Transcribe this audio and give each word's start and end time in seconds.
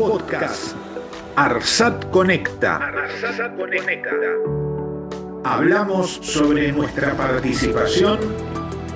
Podcast 0.00 0.72
Arsat 1.36 2.08
Conecta. 2.08 2.76
Arsat 2.76 3.54
Conecta. 3.54 4.16
Hablamos 5.44 6.12
sobre 6.22 6.72
nuestra 6.72 7.12
participación 7.12 8.18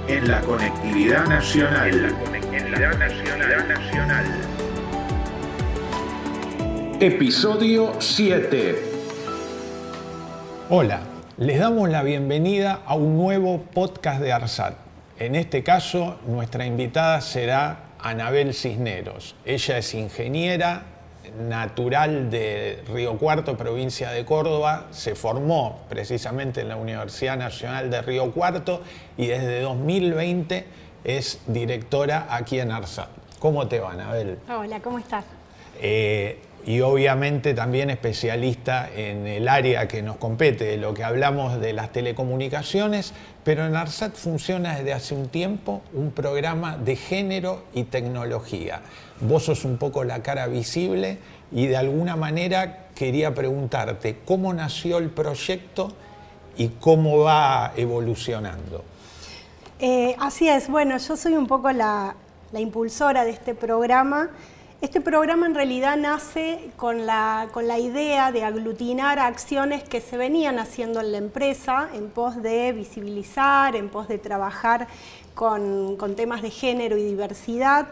en 0.08 0.26
la 0.26 0.40
conectividad 0.40 1.26
nacional. 1.26 1.88
En 1.88 2.02
la 2.04 2.18
conectividad 2.18 2.96
nacional. 2.96 3.68
nacional. 3.68 4.24
Episodio 7.00 8.00
7. 8.00 8.74
Hola, 10.70 11.00
les 11.36 11.58
damos 11.58 11.90
la 11.90 12.02
bienvenida 12.02 12.80
a 12.86 12.94
un 12.94 13.18
nuevo 13.18 13.60
podcast 13.74 14.22
de 14.22 14.32
ARSAT. 14.32 14.78
En 15.18 15.34
este 15.34 15.62
caso, 15.62 16.18
nuestra 16.26 16.64
invitada 16.64 17.20
será 17.20 17.90
Anabel 17.98 18.54
Cisneros. 18.54 19.36
Ella 19.44 19.76
es 19.76 19.92
ingeniera 19.92 20.93
natural 21.38 22.30
de 22.30 22.82
Río 22.92 23.18
Cuarto, 23.18 23.56
provincia 23.56 24.10
de 24.10 24.24
Córdoba. 24.24 24.86
Se 24.90 25.14
formó 25.14 25.80
precisamente 25.88 26.60
en 26.60 26.68
la 26.68 26.76
Universidad 26.76 27.36
Nacional 27.36 27.90
de 27.90 28.02
Río 28.02 28.32
Cuarto 28.32 28.82
y 29.16 29.26
desde 29.26 29.60
2020 29.60 30.66
es 31.04 31.40
directora 31.46 32.26
aquí 32.30 32.60
en 32.60 32.70
ARSAT. 32.70 33.08
¿Cómo 33.38 33.68
te 33.68 33.80
va, 33.80 33.92
Anabel? 33.92 34.38
Hola, 34.48 34.80
¿cómo 34.80 34.98
estás? 34.98 35.24
Eh, 35.80 36.40
y 36.66 36.80
obviamente 36.80 37.52
también 37.52 37.90
especialista 37.90 38.88
en 38.94 39.26
el 39.26 39.48
área 39.48 39.86
que 39.86 40.02
nos 40.02 40.16
compete, 40.16 40.76
lo 40.78 40.94
que 40.94 41.04
hablamos 41.04 41.60
de 41.60 41.74
las 41.74 41.92
telecomunicaciones, 41.92 43.12
pero 43.44 43.66
en 43.66 43.76
ARSAT 43.76 44.14
funciona 44.14 44.76
desde 44.76 44.94
hace 44.94 45.14
un 45.14 45.28
tiempo 45.28 45.82
un 45.92 46.10
programa 46.10 46.78
de 46.78 46.96
género 46.96 47.64
y 47.74 47.84
tecnología. 47.84 48.80
Vos 49.20 49.44
sos 49.44 49.64
un 49.64 49.76
poco 49.76 50.04
la 50.04 50.22
cara 50.22 50.46
visible 50.46 51.18
y 51.52 51.66
de 51.66 51.76
alguna 51.76 52.16
manera 52.16 52.88
quería 52.94 53.34
preguntarte 53.34 54.20
cómo 54.24 54.54
nació 54.54 54.98
el 54.98 55.10
proyecto 55.10 55.92
y 56.56 56.68
cómo 56.68 57.18
va 57.18 57.72
evolucionando. 57.76 58.84
Eh, 59.80 60.16
así 60.18 60.48
es, 60.48 60.68
bueno, 60.68 60.96
yo 60.96 61.16
soy 61.16 61.34
un 61.34 61.46
poco 61.46 61.70
la 61.72 62.14
impulsora 62.54 63.24
de 63.24 63.32
este 63.32 63.54
programa. 63.54 64.30
Este 64.84 65.00
programa 65.00 65.46
en 65.46 65.54
realidad 65.54 65.96
nace 65.96 66.58
con 66.76 67.06
la, 67.06 67.48
con 67.52 67.66
la, 67.66 67.78
idea 67.78 68.30
de 68.32 68.44
aglutinar 68.44 69.18
acciones 69.18 69.82
que 69.82 70.02
se 70.02 70.18
venían 70.18 70.58
haciendo 70.58 71.00
en 71.00 71.12
la 71.12 71.16
empresa 71.16 71.88
en 71.94 72.10
pos 72.10 72.42
de 72.42 72.70
visibilizar, 72.74 73.76
en 73.76 73.88
pos 73.88 74.08
de 74.08 74.18
trabajar 74.18 74.86
con, 75.34 75.96
con 75.96 76.16
temas 76.16 76.42
de 76.42 76.50
género 76.50 76.98
y 76.98 77.02
diversidad. 77.02 77.86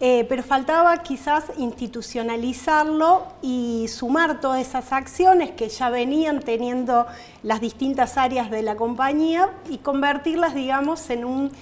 Eh, 0.00 0.26
pero 0.28 0.42
faltaba 0.42 0.96
quizás 1.04 1.44
institucionalizarlo 1.56 3.28
y 3.40 3.86
sumar 3.86 4.40
todas 4.40 4.60
esas 4.60 4.92
acciones 4.92 5.52
que 5.52 5.68
ya 5.68 5.88
venían 5.88 6.40
teniendo 6.40 7.06
las 7.44 7.60
distintas 7.60 8.18
áreas 8.18 8.50
de 8.50 8.62
la 8.62 8.74
compañía 8.74 9.50
y 9.70 9.78
convertirlas, 9.78 10.52
digamos, 10.52 11.08
en 11.10 11.24
un 11.24 11.52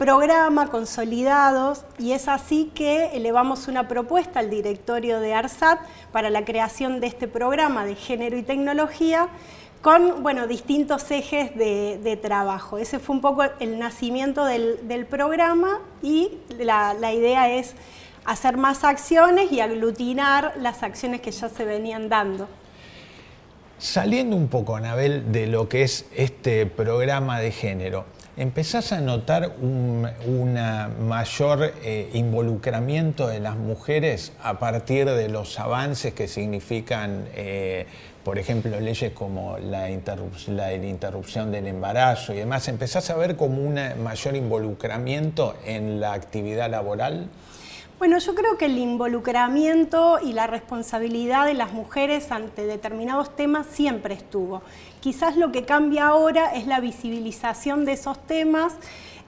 programa 0.00 0.68
consolidados 0.68 1.84
y 1.98 2.12
es 2.12 2.26
así 2.26 2.70
que 2.74 3.10
elevamos 3.12 3.68
una 3.68 3.86
propuesta 3.86 4.40
al 4.40 4.48
directorio 4.48 5.20
de 5.20 5.34
ARSAT 5.34 5.78
para 6.10 6.30
la 6.30 6.42
creación 6.46 7.00
de 7.00 7.06
este 7.06 7.28
programa 7.28 7.84
de 7.84 7.96
género 7.96 8.38
y 8.38 8.42
tecnología 8.42 9.28
con 9.82 10.22
bueno, 10.22 10.46
distintos 10.46 11.10
ejes 11.10 11.54
de, 11.54 12.18
trabajo. 12.22 12.78
Ese 12.78 12.98
fue 12.98 13.14
un 13.14 13.20
poco 13.20 13.44
el 13.60 13.78
nacimiento 13.78 14.46
del, 14.46 15.06
programa 15.10 15.80
y 16.02 16.38
la, 16.58 16.94
la, 16.94 17.12
idea 17.12 17.50
es 17.50 17.74
hacer 18.24 18.56
más 18.56 18.84
acciones 18.84 19.52
y 19.52 19.60
aglutinar 19.60 20.54
las 20.56 20.82
acciones 20.82 21.20
que 21.20 21.30
ya 21.30 21.50
se 21.50 21.66
venían 21.66 22.08
dando. 22.08 22.48
Saliendo 23.76 24.34
un 24.34 24.48
poco, 24.48 24.76
Anabel, 24.76 25.30
de 25.30 25.46
lo 25.46 25.68
que 25.68 25.82
es 25.82 26.06
este 26.16 26.64
programa 26.64 27.38
de 27.38 27.52
género, 27.52 28.06
empezás 28.40 28.92
a 28.92 29.02
notar 29.02 29.54
un 29.60 30.08
mayor 31.06 31.74
eh, 31.84 32.08
involucramiento 32.14 33.28
de 33.28 33.38
las 33.38 33.54
mujeres 33.54 34.32
a 34.42 34.58
partir 34.58 35.10
de 35.10 35.28
los 35.28 35.60
avances 35.60 36.14
que 36.14 36.26
significan, 36.26 37.26
eh, 37.34 37.86
por 38.24 38.38
ejemplo, 38.38 38.80
leyes 38.80 39.12
como 39.12 39.58
la, 39.58 39.90
la, 39.90 40.74
interrupción 40.74 41.52
del 41.52 41.66
embarazo 41.66 42.32
y 42.32 42.38
demás. 42.38 42.66
¿Empezás 42.68 43.10
a 43.10 43.16
ver 43.16 43.36
como 43.36 43.60
un 43.60 43.78
mayor 44.02 44.34
involucramiento 44.34 45.56
en 45.66 46.00
la 46.00 46.14
actividad 46.14 46.70
laboral? 46.70 47.28
Bueno, 47.98 48.16
yo 48.16 48.34
creo 48.34 48.56
que 48.56 48.64
el 48.64 48.78
involucramiento 48.78 50.18
y 50.22 50.32
la 50.32 50.46
responsabilidad 50.46 51.44
de 51.44 51.52
las 51.52 51.74
mujeres 51.74 52.32
ante 52.32 52.64
determinados 52.64 53.36
temas 53.36 53.66
siempre 53.66 54.14
estuvo. 54.14 54.62
Quizás 55.00 55.36
lo 55.36 55.50
que 55.50 55.64
cambia 55.64 56.08
ahora 56.08 56.54
es 56.54 56.66
la 56.66 56.78
visibilización 56.78 57.86
de 57.86 57.92
esos 57.92 58.18
temas, 58.26 58.74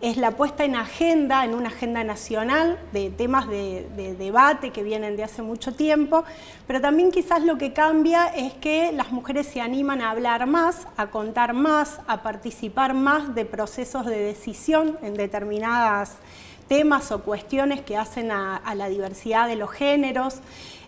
es 0.03 0.19
la 0.19 0.33
puesta 0.33 0.65
en 0.65 0.77
agenda, 0.77 1.45
en 1.47 1.55
una 1.55 1.69
agenda 1.69 2.05
nacional, 2.05 2.79
de 2.93 3.09
temas 3.09 3.49
de, 3.49 4.15
debate 4.19 4.71
que 4.71 4.83
vienen 4.83 5.17
de 5.17 5.25
hace 5.25 5.41
mucho 5.41 5.73
tiempo, 5.73 6.25
pero 6.67 6.83
también 6.83 7.11
quizás 7.11 7.43
lo 7.43 7.57
que 7.57 7.73
cambia 7.73 8.27
es 8.27 8.53
que 8.55 8.93
las 8.93 9.13
mujeres 9.13 9.47
se 9.47 9.63
animan 9.63 10.03
a 10.03 10.11
hablar 10.11 10.47
más, 10.47 10.89
a 10.99 11.07
contar 11.07 11.55
más, 11.55 12.01
a 12.07 12.23
participar 12.23 12.93
más 12.93 13.35
de 13.35 13.47
procesos 13.47 14.05
de 14.05 14.19
decisión 14.19 14.99
en 15.03 15.15
determinadas 15.15 16.19
temas 16.69 17.13
o 17.13 17.23
cuestiones 17.23 17.83
que 17.83 17.97
hacen 17.97 18.31
a, 18.31 18.61
la 18.75 18.89
diversidad 18.89 19.47
de 19.47 19.57
los 19.57 19.71
géneros 19.71 20.41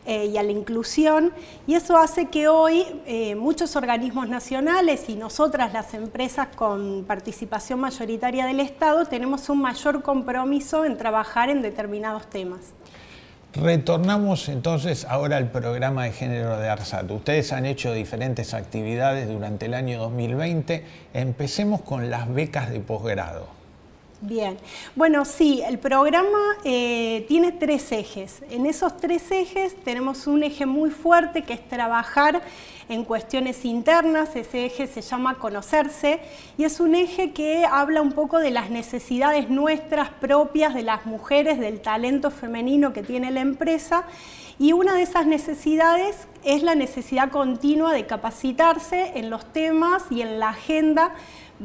eh, 0.06 0.26
y 0.26 0.36
a 0.36 0.42
la 0.42 0.52
inclusión. 0.52 1.32
Y 1.66 1.74
eso 1.74 1.96
hace 1.96 2.26
que 2.26 2.48
hoy 2.48 2.84
eh, 3.06 3.34
muchos 3.34 3.74
organismos 3.76 4.28
nacionales 4.28 5.08
y 5.08 5.16
nosotras 5.16 5.72
las 5.72 5.94
empresas 5.94 6.48
con 6.54 7.04
participación 7.06 7.80
mayoritaria 7.80 8.46
del 8.46 8.60
Estado 8.60 9.06
tenemos 9.06 9.48
un 9.48 9.62
mayor 9.62 10.02
compromiso 10.02 10.84
en 10.84 10.96
trabajar 10.96 11.50
en 11.50 11.62
determinados 11.62 12.28
temas. 12.28 12.74
Retornamos 13.54 14.48
entonces 14.48 15.06
ahora 15.08 15.36
al 15.36 15.50
programa 15.50 16.04
de 16.04 16.12
género 16.12 16.58
de 16.58 16.68
ARSAT. 16.68 17.08
Ustedes 17.12 17.52
han 17.52 17.66
hecho 17.66 17.92
diferentes 17.92 18.52
actividades 18.52 19.28
durante 19.28 19.66
el 19.66 19.74
año 19.74 20.00
2020. 20.00 20.84
Empecemos 21.14 21.80
con 21.82 22.10
las 22.10 22.32
becas 22.34 22.70
de 22.70 22.80
posgrado. 22.80 23.63
Bien, 24.26 24.56
bueno, 24.96 25.26
sí, 25.26 25.62
el 25.68 25.78
programa 25.78 26.38
eh, 26.64 27.26
tiene 27.28 27.52
tres 27.52 27.92
ejes. 27.92 28.42
En 28.48 28.64
esos 28.64 28.96
tres 28.96 29.30
ejes 29.30 29.76
tenemos 29.84 30.26
un 30.26 30.42
eje 30.42 30.64
muy 30.64 30.88
fuerte 30.88 31.42
que 31.42 31.52
es 31.52 31.68
trabajar 31.68 32.40
en 32.88 33.04
cuestiones 33.04 33.66
internas, 33.66 34.34
ese 34.34 34.64
eje 34.64 34.86
se 34.86 35.02
llama 35.02 35.34
conocerse 35.34 36.20
y 36.56 36.64
es 36.64 36.80
un 36.80 36.94
eje 36.94 37.32
que 37.32 37.66
habla 37.66 38.00
un 38.00 38.12
poco 38.12 38.38
de 38.38 38.50
las 38.50 38.70
necesidades 38.70 39.50
nuestras 39.50 40.08
propias 40.08 40.72
de 40.72 40.84
las 40.84 41.04
mujeres, 41.04 41.60
del 41.60 41.80
talento 41.80 42.30
femenino 42.30 42.94
que 42.94 43.02
tiene 43.02 43.30
la 43.30 43.42
empresa. 43.42 44.04
Y 44.58 44.72
una 44.72 44.94
de 44.94 45.02
esas 45.02 45.26
necesidades 45.26 46.28
es 46.44 46.62
la 46.62 46.74
necesidad 46.74 47.30
continua 47.30 47.92
de 47.92 48.06
capacitarse 48.06 49.18
en 49.18 49.28
los 49.28 49.44
temas 49.52 50.04
y 50.10 50.22
en 50.22 50.38
la 50.38 50.50
agenda 50.50 51.12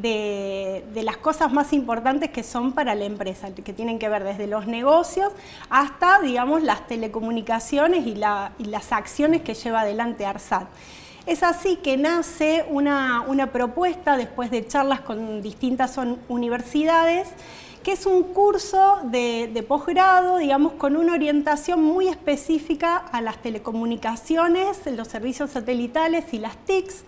de, 0.02 0.84
las 1.04 1.18
cosas 1.18 1.52
más 1.52 1.74
importantes 1.74 2.30
que 2.30 2.44
son 2.44 2.74
para 2.74 2.96
la 2.96 3.06
empresa, 3.06 3.54
que 3.54 3.74
tienen 3.74 4.00
que 4.00 4.10
ver 4.10 4.24
desde 4.24 4.48
los 4.48 4.68
negocios 4.68 5.32
hasta, 5.70 6.20
digamos, 6.20 6.64
las 6.64 6.88
telecomunicaciones 6.88 8.06
y, 8.06 8.16
las 8.16 8.92
acciones 8.92 9.42
que 9.42 9.54
lleva 9.54 9.82
adelante 9.82 10.26
ARSAT. 10.26 10.68
Es 11.26 11.44
así 11.44 11.76
que 11.78 11.98
nace 11.98 12.66
una, 12.70 13.50
propuesta 13.52 14.18
después 14.18 14.52
de 14.52 14.66
charlas 14.66 15.02
con 15.02 15.42
distintas 15.42 16.00
universidades 16.28 17.30
que 17.84 17.94
es 17.94 18.06
un 18.06 18.24
curso 18.24 19.00
de, 19.04 19.50
de 19.54 19.64
posgrado, 19.64 20.38
digamos, 20.38 20.74
con 20.74 20.98
una 20.98 21.14
orientación 21.14 21.82
muy 21.82 22.10
específica 22.10 22.98
a 22.98 23.22
las 23.22 23.42
telecomunicaciones, 23.42 24.80
los 24.88 25.08
servicios 25.08 25.52
satelitales 25.52 26.26
y 26.34 26.40
las 26.40 26.58
TICs. 26.66 27.06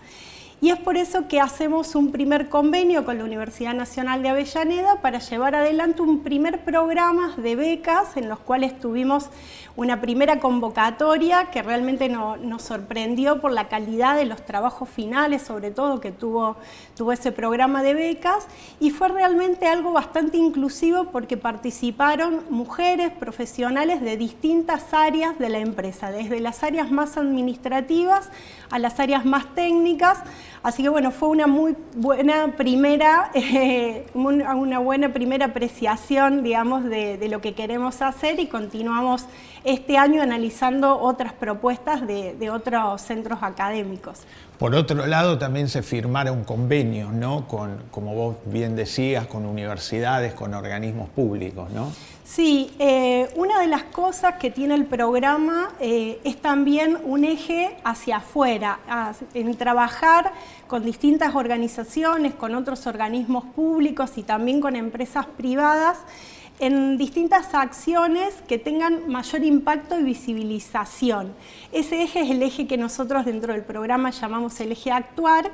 Y 0.62 0.70
es 0.70 0.78
por 0.78 0.96
eso 0.96 1.26
que 1.26 1.40
hacemos 1.40 1.96
un 1.96 2.12
primer 2.12 2.48
convenio 2.48 3.04
con 3.04 3.18
la 3.18 3.24
Universidad 3.24 3.74
Nacional 3.74 4.22
de 4.22 4.28
Avellaneda 4.28 5.00
para 5.02 5.18
llevar 5.18 5.56
adelante 5.56 6.02
un 6.02 6.20
primer 6.20 6.60
programa 6.60 7.34
de 7.36 7.56
becas 7.56 8.16
en 8.16 8.28
los 8.28 8.38
cuales 8.38 8.78
tuvimos 8.78 9.28
una 9.74 10.00
primera 10.00 10.38
convocatoria 10.38 11.50
que 11.50 11.62
realmente 11.62 12.08
nos 12.08 12.62
sorprendió 12.62 13.40
por 13.40 13.50
la 13.50 13.66
calidad 13.66 14.14
de 14.14 14.24
los 14.24 14.44
trabajos 14.46 14.88
finales, 14.88 15.42
sobre 15.42 15.72
todo 15.72 15.98
que 15.98 16.12
tuvo, 16.12 16.56
tuvo 16.96 17.10
ese 17.10 17.32
programa 17.32 17.82
de 17.82 17.94
becas, 17.94 18.46
y 18.78 18.90
fue 18.90 19.08
realmente 19.08 19.66
algo 19.66 19.92
bastante 19.92 20.36
inclusivo 20.36 21.06
porque 21.06 21.36
participaron 21.36 22.44
mujeres 22.50 23.10
profesionales 23.10 24.00
de 24.00 24.16
distintas 24.16 24.94
áreas 24.94 25.38
de 25.40 25.48
la 25.48 25.58
empresa, 25.58 26.12
desde 26.12 26.38
las 26.38 26.62
áreas 26.62 26.90
más 26.92 27.16
administrativas 27.16 28.30
a 28.70 28.78
las 28.78 29.00
áreas 29.00 29.24
más 29.24 29.54
técnicas, 29.54 30.18
Así 30.62 30.84
que 30.84 30.88
bueno, 30.88 31.10
fue 31.10 31.28
una 31.28 31.48
muy 31.48 31.74
buena 31.96 32.54
primera, 32.56 33.30
eh, 33.34 34.06
una 34.14 34.78
buena 34.78 35.12
primera 35.12 35.46
apreciación, 35.46 36.44
digamos, 36.44 36.84
de, 36.84 37.18
lo 37.28 37.40
que 37.40 37.54
queremos 37.54 38.00
hacer 38.02 38.38
y 38.38 38.46
continuamos 38.46 39.26
este 39.64 39.96
año 39.96 40.22
analizando 40.22 41.00
otras 41.00 41.32
propuestas 41.32 42.06
de, 42.06 42.34
de 42.34 42.50
otros 42.50 43.02
centros 43.02 43.40
académicos. 43.42 44.20
Por 44.58 44.76
otro 44.76 45.06
lado, 45.06 45.38
también 45.38 45.68
se 45.68 45.82
firmaron 45.82 46.44
convenios, 46.44 47.12
¿no? 47.12 47.48
Con, 47.48 47.82
como 47.90 48.14
vos 48.14 48.36
bien 48.44 48.76
decías, 48.76 49.26
con 49.26 49.44
universidades, 49.44 50.34
con 50.34 50.54
organismos 50.54 51.08
públicos, 51.10 51.70
¿no? 51.70 51.90
Sí, 52.24 52.70
eh, 52.78 53.28
una 53.34 53.60
de 53.60 53.66
las 53.66 53.82
cosas 53.82 54.36
que 54.36 54.50
tiene 54.50 54.74
el 54.74 54.86
programa 54.86 55.70
eh, 55.80 56.20
es 56.22 56.40
también 56.40 56.96
un 57.02 57.24
eje 57.24 57.76
hacia 57.82 58.18
afuera, 58.18 58.78
en 59.34 59.56
trabajar 59.56 60.32
con 60.68 60.84
distintas 60.84 61.34
organizaciones, 61.34 62.34
con 62.34 62.54
otros 62.54 62.86
organismos 62.86 63.44
públicos 63.44 64.12
y 64.16 64.22
también 64.22 64.60
con 64.60 64.76
empresas 64.76 65.26
privadas 65.26 65.98
en 66.60 66.96
distintas 66.96 67.54
acciones 67.54 68.34
que 68.46 68.56
tengan 68.56 69.08
mayor 69.08 69.42
impacto 69.42 69.98
y 69.98 70.04
visibilización. 70.04 71.34
Ese 71.72 72.04
eje 72.04 72.20
es 72.20 72.30
el 72.30 72.42
eje 72.42 72.68
que 72.68 72.76
nosotros 72.76 73.24
dentro 73.24 73.52
del 73.52 73.64
programa 73.64 74.10
llamamos 74.10 74.60
el 74.60 74.70
eje 74.70 74.92
actuar. 74.92 75.50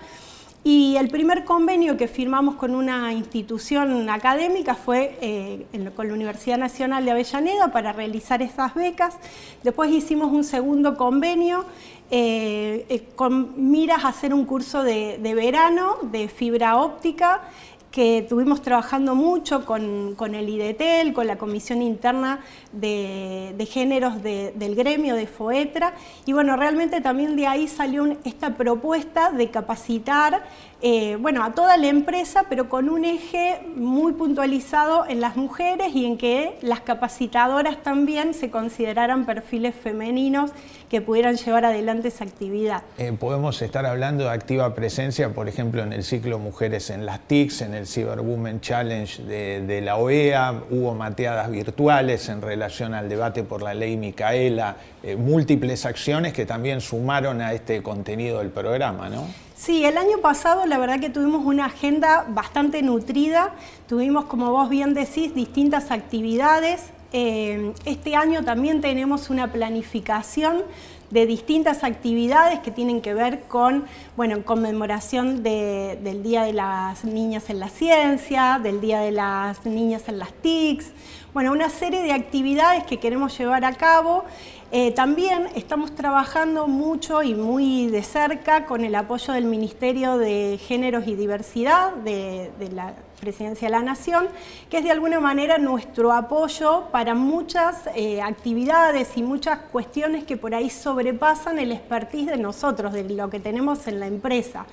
Y 0.70 0.98
el 0.98 1.08
primer 1.08 1.46
convenio 1.46 1.96
que 1.96 2.08
firmamos 2.08 2.56
con 2.56 2.74
una 2.74 3.10
institución 3.14 4.10
académica 4.10 4.74
fue 4.74 5.16
eh, 5.22 5.64
con 5.96 6.08
la 6.08 6.12
Universidad 6.12 6.58
Nacional 6.58 7.06
de 7.06 7.12
Avellaneda 7.12 7.72
para 7.72 7.94
realizar 7.94 8.42
esas 8.42 8.74
becas. 8.74 9.16
Después 9.62 9.90
hicimos 9.90 10.30
un 10.30 10.44
segundo 10.44 10.98
convenio 10.98 11.64
eh, 12.10 12.84
eh, 12.90 13.02
con 13.16 13.70
miras 13.70 14.04
a 14.04 14.08
hacer 14.08 14.34
un 14.34 14.44
curso 14.44 14.82
de 14.82 15.34
verano 15.34 15.96
de 16.02 16.28
fibra 16.28 16.76
óptica 16.76 17.40
que 17.90 18.18
estuvimos 18.18 18.62
trabajando 18.62 19.14
mucho 19.14 19.64
con, 19.64 20.34
el 20.34 20.48
IDETEL, 20.48 21.12
con 21.12 21.26
la 21.26 21.38
Comisión 21.38 21.82
Interna 21.82 22.40
de, 22.72 23.68
Géneros 23.70 24.22
del 24.22 24.74
gremio 24.74 25.14
de 25.14 25.26
FOETRA, 25.26 25.94
y 26.26 26.32
bueno, 26.32 26.56
realmente 26.56 27.00
también 27.00 27.36
de 27.36 27.46
ahí 27.46 27.68
salió 27.68 28.16
esta 28.24 28.56
propuesta 28.56 29.32
de 29.32 29.50
capacitar 29.50 30.42
eh, 30.80 31.16
bueno, 31.20 31.42
a 31.42 31.54
toda 31.54 31.76
la 31.76 31.88
empresa, 31.88 32.44
pero 32.48 32.68
con 32.68 32.88
un 32.88 33.04
eje 33.04 33.60
muy 33.74 34.12
puntualizado 34.12 35.06
en 35.08 35.20
las 35.20 35.34
mujeres 35.34 35.92
y 35.92 36.06
en 36.06 36.16
que 36.16 36.56
las 36.62 36.80
capacitadoras 36.80 37.82
también 37.82 38.32
se 38.32 38.50
consideraran 38.50 39.26
perfiles 39.26 39.74
femeninos 39.74 40.52
que 40.88 41.00
pudieran 41.00 41.36
llevar 41.36 41.64
adelante 41.64 42.08
esa 42.08 42.22
actividad. 42.22 42.82
Eh, 42.96 43.12
podemos 43.18 43.60
estar 43.60 43.86
hablando 43.86 44.24
de 44.24 44.30
activa 44.30 44.72
presencia, 44.76 45.30
por 45.30 45.48
ejemplo, 45.48 45.82
en 45.82 45.92
el 45.92 46.04
ciclo 46.04 46.38
Mujeres 46.38 46.90
en 46.90 47.06
las 47.06 47.20
TICs, 47.26 47.62
en 47.62 47.74
el 47.74 47.88
Cyber 47.88 48.20
Women 48.20 48.60
Challenge 48.60 49.24
de, 49.24 49.80
la 49.80 49.96
OEA, 49.96 50.62
hubo 50.70 50.94
mateadas 50.94 51.50
virtuales 51.50 52.28
en 52.28 52.40
relación 52.40 52.94
al 52.94 53.08
debate 53.08 53.42
por 53.42 53.62
la 53.62 53.74
ley 53.74 53.96
Micaela, 53.96 54.76
eh, 55.02 55.16
múltiples 55.16 55.84
acciones 55.86 56.32
que 56.32 56.46
también 56.46 56.80
sumaron 56.80 57.40
a 57.40 57.52
este 57.52 57.82
contenido 57.82 58.38
del 58.38 58.50
programa, 58.50 59.08
¿no? 59.08 59.26
Sí, 59.58 59.84
el 59.84 59.98
año 59.98 60.18
pasado 60.18 60.66
la 60.66 60.78
verdad 60.78 61.00
que 61.00 61.10
tuvimos 61.10 61.44
una 61.44 61.64
agenda 61.64 62.24
bastante 62.28 62.80
nutrida, 62.80 63.56
tuvimos, 63.88 64.26
como 64.26 64.52
vos 64.52 64.68
bien 64.68 64.94
decís, 64.94 65.34
distintas 65.34 65.90
actividades. 65.90 66.92
Eh, 67.12 67.72
este 67.84 68.14
año 68.14 68.44
también 68.44 68.80
tenemos 68.80 69.30
una 69.30 69.50
planificación 69.50 70.62
de 71.10 71.26
distintas 71.26 71.82
actividades 71.82 72.60
que 72.60 72.70
tienen 72.70 73.00
que 73.00 73.14
ver 73.14 73.40
con, 73.48 73.84
bueno, 74.16 74.36
en 74.36 74.42
conmemoración 74.44 75.42
del 75.42 76.22
Día 76.22 76.44
de 76.44 76.52
las 76.52 77.04
Niñas 77.04 77.50
en 77.50 77.58
la 77.58 77.68
Ciencia, 77.68 78.60
del 78.62 78.80
Día 78.80 79.00
de 79.00 79.10
las 79.10 79.66
Niñas 79.66 80.08
en 80.08 80.20
las 80.20 80.32
TICs, 80.34 80.92
bueno, 81.34 81.50
una 81.52 81.68
serie 81.68 82.02
de 82.02 82.12
actividades 82.12 82.84
que 82.84 82.98
queremos 82.98 83.36
llevar 83.36 83.64
a 83.64 83.72
cabo 83.72 84.24
eh, 84.70 84.92
también 84.92 85.48
estamos 85.54 85.94
trabajando 85.94 86.66
mucho 86.66 87.22
y 87.22 87.34
muy 87.34 87.86
de 87.86 88.02
cerca 88.02 88.66
con 88.66 88.84
el 88.84 88.94
apoyo 88.96 89.32
del 89.32 89.46
Ministerio 89.46 90.18
de 90.18 90.60
Géneros 90.62 91.06
y 91.06 91.14
Diversidad 91.14 91.94
de, 91.94 92.50
la 92.72 92.92
Presidencia 93.18 93.68
de 93.68 93.72
la 93.72 93.80
Nación, 93.80 94.28
que 94.68 94.78
es 94.78 94.84
de 94.84 94.90
alguna 94.90 95.20
manera 95.20 95.56
nuestro 95.56 96.12
apoyo 96.12 96.84
para 96.92 97.14
muchas 97.14 97.88
eh, 97.94 98.20
actividades 98.20 99.16
y 99.16 99.22
muchas 99.22 99.58
cuestiones 99.72 100.24
que 100.24 100.36
por 100.36 100.54
ahí 100.54 100.68
sobrepasan 100.68 101.58
el 101.58 101.72
expertise 101.72 102.26
de 102.26 102.36
nosotros, 102.36 102.92
de 102.92 103.04
lo 103.08 103.30
que 103.30 103.40
tenemos 103.40 103.86
en 103.86 104.00
la 104.00 104.06
empresa. 104.06 104.66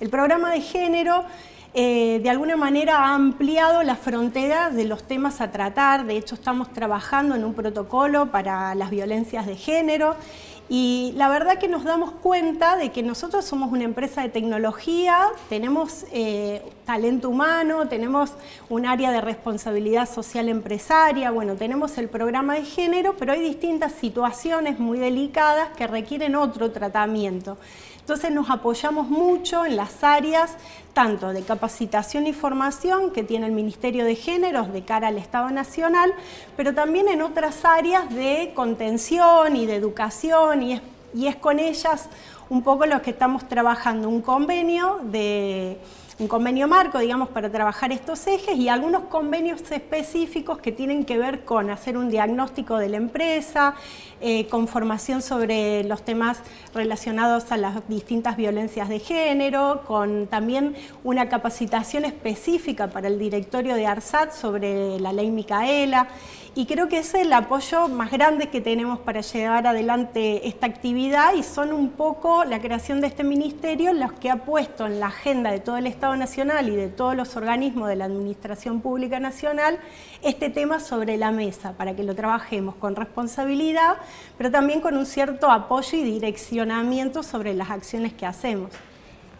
El 0.00 0.08
programa 0.08 0.52
de 0.52 0.62
género 0.62 1.24
eh, 1.76 2.20
de 2.22 2.30
alguna 2.30 2.56
manera 2.56 2.98
ha 2.98 3.14
ampliado 3.14 3.82
la 3.82 3.96
frontera 3.96 4.70
de 4.70 4.84
los 4.84 5.02
temas 5.02 5.40
a 5.40 5.50
tratar. 5.50 6.06
De 6.06 6.16
hecho, 6.16 6.36
estamos 6.36 6.72
trabajando 6.72 7.34
en 7.34 7.44
un 7.44 7.52
protocolo 7.52 8.30
para 8.30 8.76
las 8.76 8.90
violencias 8.90 9.44
de 9.44 9.56
género. 9.56 10.14
Y 10.68 11.12
la 11.16 11.28
verdad 11.28 11.58
que 11.58 11.68
nos 11.68 11.84
damos 11.84 12.12
cuenta 12.12 12.76
de 12.76 12.90
que 12.90 13.02
nosotros 13.02 13.44
somos 13.44 13.70
una 13.70 13.84
empresa 13.84 14.22
de 14.22 14.30
tecnología, 14.30 15.26
tenemos 15.50 16.06
eh, 16.10 16.62
talento 16.86 17.28
humano, 17.28 17.86
tenemos 17.86 18.32
un 18.70 18.86
área 18.86 19.10
de 19.10 19.20
responsabilidad 19.20 20.08
social 20.08 20.48
empresaria, 20.48 21.30
bueno, 21.32 21.56
tenemos 21.56 21.98
el 21.98 22.08
programa 22.08 22.54
de 22.54 22.64
género, 22.64 23.14
pero 23.18 23.32
hay 23.32 23.40
distintas 23.40 23.92
situaciones 23.92 24.78
muy 24.78 24.98
delicadas 24.98 25.68
que 25.76 25.86
requieren 25.86 26.34
otro 26.34 26.70
tratamiento. 26.70 27.58
Entonces 28.04 28.32
nos 28.32 28.50
apoyamos 28.50 29.08
mucho 29.08 29.64
en 29.64 29.76
las 29.76 30.04
áreas 30.04 30.58
tanto 30.92 31.32
de 31.32 31.40
capacitación 31.40 32.26
y 32.26 32.34
formación 32.34 33.10
que 33.12 33.22
tiene 33.22 33.46
el 33.46 33.52
Ministerio 33.52 34.04
de 34.04 34.14
Géneros 34.14 34.70
de 34.74 34.84
cara 34.84 35.08
al 35.08 35.16
Estado 35.16 35.48
Nacional, 35.48 36.12
pero 36.54 36.74
también 36.74 37.08
en 37.08 37.22
otras 37.22 37.64
áreas 37.64 38.14
de 38.14 38.52
contención 38.54 39.56
y 39.56 39.64
de 39.64 39.76
educación 39.76 40.62
y 40.62 40.74
es, 40.74 40.82
y 41.14 41.28
es 41.28 41.36
con 41.36 41.58
ellas 41.58 42.10
un 42.50 42.62
poco 42.62 42.84
lo 42.84 43.00
que 43.00 43.08
estamos 43.08 43.48
trabajando, 43.48 44.10
un 44.10 44.20
convenio 44.20 45.00
de 45.04 45.78
un 46.18 46.28
convenio 46.28 46.68
marco, 46.68 47.00
digamos, 47.00 47.28
para 47.30 47.50
trabajar 47.50 47.90
estos 47.90 48.26
ejes 48.28 48.56
y 48.56 48.68
algunos 48.68 49.04
convenios 49.04 49.68
específicos 49.70 50.58
que 50.58 50.70
tienen 50.70 51.04
que 51.04 51.18
ver 51.18 51.44
con 51.44 51.70
hacer 51.70 51.96
un 51.96 52.08
diagnóstico 52.08 52.76
de 52.78 52.88
la 52.88 52.98
empresa, 52.98 53.74
eh, 54.20 54.46
con 54.46 54.68
formación 54.68 55.22
sobre 55.22 55.82
los 55.82 56.04
temas 56.04 56.38
relacionados 56.72 57.50
a 57.50 57.56
las 57.56 57.88
distintas 57.88 58.36
violencias 58.36 58.88
de 58.88 59.00
género, 59.00 59.82
con 59.86 60.28
también 60.28 60.76
una 61.02 61.28
capacitación 61.28 62.04
específica 62.04 62.88
para 62.88 63.08
el 63.08 63.18
directorio 63.18 63.74
de 63.74 63.86
ARSAT 63.86 64.32
sobre 64.32 65.00
la 65.00 65.12
ley 65.12 65.32
Micaela. 65.32 66.08
Y 66.56 66.66
creo 66.66 66.88
que 66.88 66.98
ese 66.98 67.18
es 67.18 67.26
el 67.26 67.32
apoyo 67.32 67.88
más 67.88 68.12
grande 68.12 68.48
que 68.48 68.60
tenemos 68.60 69.00
para 69.00 69.22
llevar 69.22 69.66
adelante 69.66 70.46
esta 70.46 70.66
actividad 70.66 71.34
y 71.34 71.42
son 71.42 71.72
un 71.72 71.90
poco 71.90 72.44
la 72.44 72.60
creación 72.60 73.00
de 73.00 73.08
este 73.08 73.24
ministerio 73.24 73.92
los 73.92 74.12
que 74.12 74.30
ha 74.30 74.36
puesto 74.36 74.86
en 74.86 75.00
la 75.00 75.08
agenda 75.08 75.50
de 75.50 75.58
todo 75.58 75.78
el 75.78 75.88
Estado 75.88 76.14
Nacional 76.14 76.68
y 76.68 76.76
de 76.76 76.86
todos 76.86 77.16
los 77.16 77.34
organismos 77.34 77.88
de 77.88 77.96
la 77.96 78.04
Administración 78.04 78.82
Pública 78.82 79.18
Nacional 79.18 79.80
este 80.22 80.48
tema 80.48 80.78
sobre 80.78 81.16
la 81.16 81.32
mesa 81.32 81.72
para 81.72 81.96
que 81.96 82.04
lo 82.04 82.14
trabajemos 82.14 82.76
con 82.76 82.94
responsabilidad, 82.94 83.96
pero 84.38 84.52
también 84.52 84.80
con 84.80 84.96
un 84.96 85.06
cierto 85.06 85.50
apoyo 85.50 85.98
y 85.98 86.04
direccionamiento 86.04 87.24
sobre 87.24 87.52
las 87.54 87.70
acciones 87.70 88.12
que 88.12 88.26
hacemos. 88.26 88.70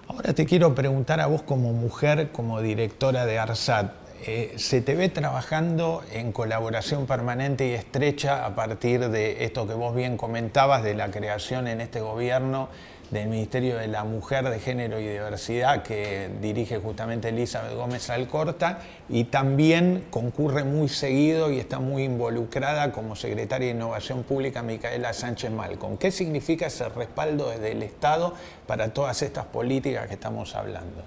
Ahora 0.09 0.33
te 0.33 0.45
quiero 0.47 0.75
preguntar 0.75 1.21
a 1.21 1.27
vos 1.27 1.43
como 1.43 1.73
mujer, 1.73 2.33
como 2.33 2.61
directora 2.61 3.25
de 3.25 3.39
ARSAT, 3.39 4.04
eh, 4.27 4.55
se 4.57 4.81
te 4.81 4.95
ve 4.95 5.11
trabajando 5.11 6.03
en 6.11 6.33
colaboración 6.33 7.07
permanente 7.07 7.69
y 7.69 7.73
estrecha 7.73 8.47
a 8.47 8.55
partir 8.55 9.11
de 9.11 9.45
esto 9.45 9.67
que 9.67 9.75
vos 9.75 9.95
bien 9.95 10.17
comentabas, 10.17 10.83
de 10.83 10.95
la 10.95 11.11
creación 11.11 11.69
en 11.69 11.83
este 11.83 12.01
gobierno 12.01 12.71
del 13.11 13.29
Ministerio 13.29 13.77
de 13.77 13.87
la 13.87 14.05
Mujer, 14.05 14.49
de 14.49 14.59
Género 14.61 14.99
y 14.99 15.07
Diversidad, 15.07 15.83
que 15.83 16.31
dirige 16.41 16.79
justamente 16.79 17.29
Elizabeth 17.29 17.75
Gómez 17.75 18.09
Alcorta, 18.09 18.79
y 19.11 19.25
también 19.25 20.07
concurre 20.09 20.65
muy 20.65 20.89
seguido 20.89 21.53
y 21.53 21.59
está 21.59 21.79
muy 21.79 22.05
involucrada 22.05 22.93
como 22.93 23.17
secretaria 23.17 23.69
de 23.69 23.75
Innovación 23.75 24.23
Pública 24.23 24.63
Micaela 24.63 25.13
Sánchez 25.13 25.51
Malcom. 25.51 25.99
¿Qué 25.99 26.11
significa 26.11 26.67
ese 26.67 26.89
respaldo 26.89 27.51
desde 27.51 27.73
el 27.73 27.83
Estado 27.83 28.35
para 28.67 28.95
todas 28.95 29.21
estas 29.21 29.45
políticas 29.45 30.09
que 30.09 30.15
estamos 30.15 30.55
hablando? 30.55 31.03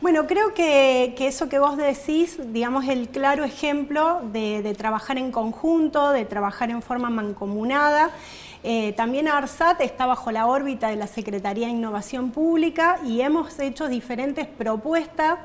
Bueno, 0.00 0.28
creo 0.28 0.54
que, 0.54 1.12
eso 1.18 1.48
que 1.48 1.58
vos 1.58 1.76
decís, 1.76 2.38
digamos, 2.52 2.86
el 2.86 3.08
claro 3.08 3.42
ejemplo 3.42 4.20
de, 4.32 4.74
trabajar 4.78 5.18
en 5.18 5.32
conjunto, 5.32 6.12
de 6.12 6.24
trabajar 6.24 6.70
en 6.70 6.82
forma 6.82 7.10
mancomunada. 7.10 8.10
Eh, 8.62 8.92
también 8.92 9.26
ARSAT 9.26 9.80
está 9.80 10.06
bajo 10.06 10.30
la 10.30 10.46
órbita 10.46 10.88
de 10.88 10.96
la 10.96 11.08
Secretaría 11.08 11.66
de 11.66 11.72
Innovación 11.72 12.30
Pública 12.30 13.00
y 13.04 13.22
hemos 13.22 13.58
hecho 13.58 13.88
diferentes 13.88 14.46
propuestas 14.46 15.38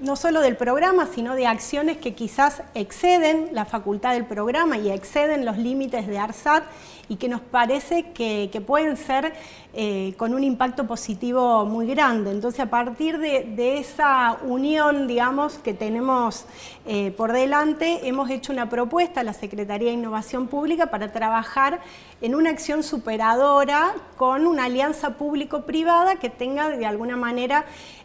no 0.00 0.16
solo 0.16 0.40
del 0.40 0.56
programa, 0.56 1.08
sino 1.12 1.34
de 1.34 1.46
acciones 1.46 1.96
que 1.96 2.14
quizás 2.14 2.62
exceden 2.74 3.48
la 3.52 3.64
facultad 3.64 4.12
del 4.12 4.24
programa 4.24 4.78
y 4.78 4.90
exceden 4.90 5.44
los 5.44 5.58
límites 5.58 6.06
de 6.06 6.18
ARSAT 6.18 6.64
y 7.08 7.16
que 7.16 7.28
nos 7.28 7.40
parece 7.40 8.12
que, 8.12 8.48
pueden 8.66 8.96
ser 8.96 9.32
eh, 9.74 10.14
con 10.16 10.34
un 10.34 10.44
impacto 10.44 10.86
positivo 10.86 11.64
muy 11.64 11.86
grande. 11.86 12.30
Entonces, 12.30 12.60
a 12.60 12.70
partir 12.70 13.18
de, 13.18 13.78
esa 13.78 14.38
unión, 14.44 15.08
digamos, 15.08 15.58
que 15.58 15.74
tenemos 15.74 16.46
eh, 16.86 17.12
por 17.16 17.32
delante, 17.32 18.06
hemos 18.08 18.30
hecho 18.30 18.52
una 18.52 18.68
propuesta 18.68 19.20
a 19.20 19.24
la 19.24 19.32
Secretaría 19.32 19.88
de 19.88 19.94
Innovación 19.94 20.46
Pública 20.46 20.86
para 20.86 21.12
trabajar 21.12 21.80
en 22.20 22.34
una 22.34 22.50
acción 22.50 22.82
superadora 22.82 23.94
con 24.16 24.46
una 24.46 24.64
alianza 24.64 25.16
público-privada 25.16 26.16
que 26.16 26.30
tenga 26.30 26.68
de 26.68 26.86
alguna 26.86 27.16
manera 27.16 27.64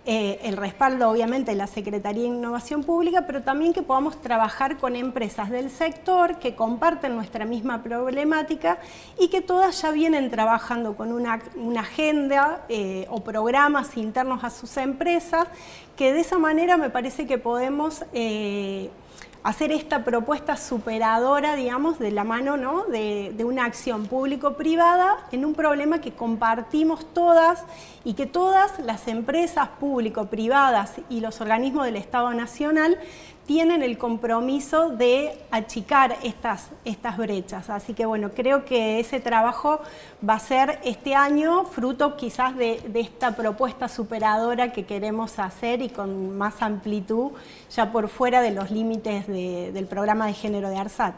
eh, 0.10 0.40
el 0.44 0.56
respaldo 0.56 1.10
obviamente 1.10 1.52
de 1.52 1.58
la 1.58 1.68
Secretaría 1.68 2.24
de 2.24 2.30
Innovación 2.30 2.82
Pública, 2.86 3.26
pero 3.28 3.44
también 3.44 3.74
que 3.74 3.82
podamos 3.82 4.22
trabajar 4.22 4.78
con 4.78 4.96
empresas 4.96 5.50
del 5.50 5.70
sector 5.70 6.40
que 6.40 6.56
comparten 6.56 7.14
nuestra 7.14 7.44
misma 7.44 7.84
problemática 7.84 8.80
y 9.20 9.30
que 9.30 9.42
todas 9.42 9.82
ya 9.82 9.92
vienen 9.92 10.30
trabajando 10.30 10.96
con 10.96 11.12
una, 11.12 11.42
agenda 11.80 12.66
eh, 12.70 13.08
o 13.10 13.24
programas 13.24 13.98
internos 13.98 14.44
a 14.44 14.50
sus 14.50 14.78
empresas, 14.78 15.48
que 15.96 16.14
de 16.14 16.20
esa 16.20 16.38
manera 16.38 16.78
me 16.78 16.90
parece 16.90 17.28
que 17.28 17.38
podemos... 17.38 18.04
Eh, 18.14 18.90
hacer 19.48 19.72
esta 19.72 20.04
propuesta 20.04 20.58
superadora, 20.58 21.56
digamos, 21.56 22.00
de 22.00 22.12
la 22.12 22.26
mano 22.26 22.58
¿no? 22.58 22.84
de, 22.84 23.32
de 23.34 23.46
una 23.46 23.64
acción 23.64 24.06
público-privada 24.06 25.26
en 25.32 25.46
un 25.46 25.54
problema 25.54 26.02
que 26.02 26.12
compartimos 26.12 27.06
todas 27.14 27.64
y 28.04 28.16
que 28.16 28.26
todas 28.26 28.78
las 28.80 29.08
empresas 29.08 29.70
público-privadas 29.80 30.96
y 31.10 31.22
los 31.22 31.40
organismos 31.40 31.86
del 31.86 31.96
Estado 31.96 32.34
Nacional 32.34 33.00
tienen 33.48 33.82
el 33.82 33.98
compromiso 33.98 34.90
de 34.90 35.40
achicar 35.52 36.18
estas, 36.22 36.68
estas 36.84 37.18
brechas. 37.18 37.70
Así 37.70 37.94
que 37.94 38.06
bueno, 38.06 38.32
creo 38.36 38.66
que 38.66 39.00
ese 39.00 39.22
trabajo 39.22 39.80
va 40.28 40.34
a 40.34 40.40
ser 40.40 40.80
este 40.84 41.16
año 41.16 41.64
fruto 41.64 42.18
quizás 42.18 42.56
de, 42.58 42.82
esta 42.94 43.36
propuesta 43.38 43.88
superadora 43.88 44.74
que 44.74 44.86
queremos 44.86 45.40
hacer 45.40 45.82
y 45.82 45.88
con 45.88 46.38
más 46.38 46.62
amplitud, 46.62 47.32
ya 47.74 47.92
por 47.92 48.10
fuera 48.10 48.42
de 48.42 48.52
los 48.52 48.70
límites 48.70 49.28
del 49.28 49.86
programa 49.86 50.28
de 50.28 50.34
género 50.34 50.70
de 50.70 50.78
ARSAT. 50.78 51.16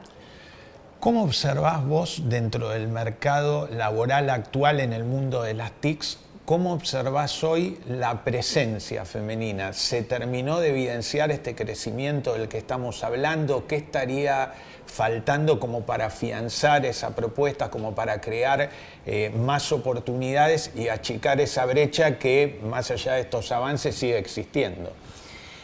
¿Cómo 0.99 1.23
observás 1.23 1.83
vos 1.83 2.23
dentro 2.25 2.69
del 2.69 2.89
mercado 2.89 3.67
laboral 3.71 4.29
actual 4.29 4.81
en 4.81 4.93
el 4.93 5.03
mundo 5.03 5.41
de 5.41 5.55
las 5.55 5.71
TICs 5.71 6.19
¿Cómo 6.49 6.73
observás 6.73 7.43
hoy 7.43 7.77
la 7.87 8.23
presencia 8.23 9.05
femenina? 9.05 9.71
¿Se 9.71 10.01
terminó 10.01 10.59
de 10.59 10.69
evidenciar 10.69 11.29
este 11.29 11.53
crecimiento 11.53 12.33
del 12.33 12.47
que 12.47 12.57
estamos 12.57 13.03
hablando? 13.03 13.67
¿Qué 13.67 13.75
estaría 13.75 14.53
faltando 14.87 15.59
como 15.59 15.81
para 15.81 16.07
afianzar 16.07 16.87
esa 16.87 17.15
propuesta, 17.15 17.69
como 17.69 17.93
para 17.93 18.19
crear 18.19 18.71
eh, 19.05 19.31
más 19.37 19.71
oportunidades 19.71 20.71
y 20.75 20.87
achicar 20.87 21.39
esa 21.39 21.67
brecha 21.67 22.17
que, 22.17 22.59
más 22.63 22.89
allá 22.89 23.13
de 23.13 23.21
estos 23.21 23.51
avances, 23.51 23.93
sigue 23.93 24.17
existiendo? 24.17 24.91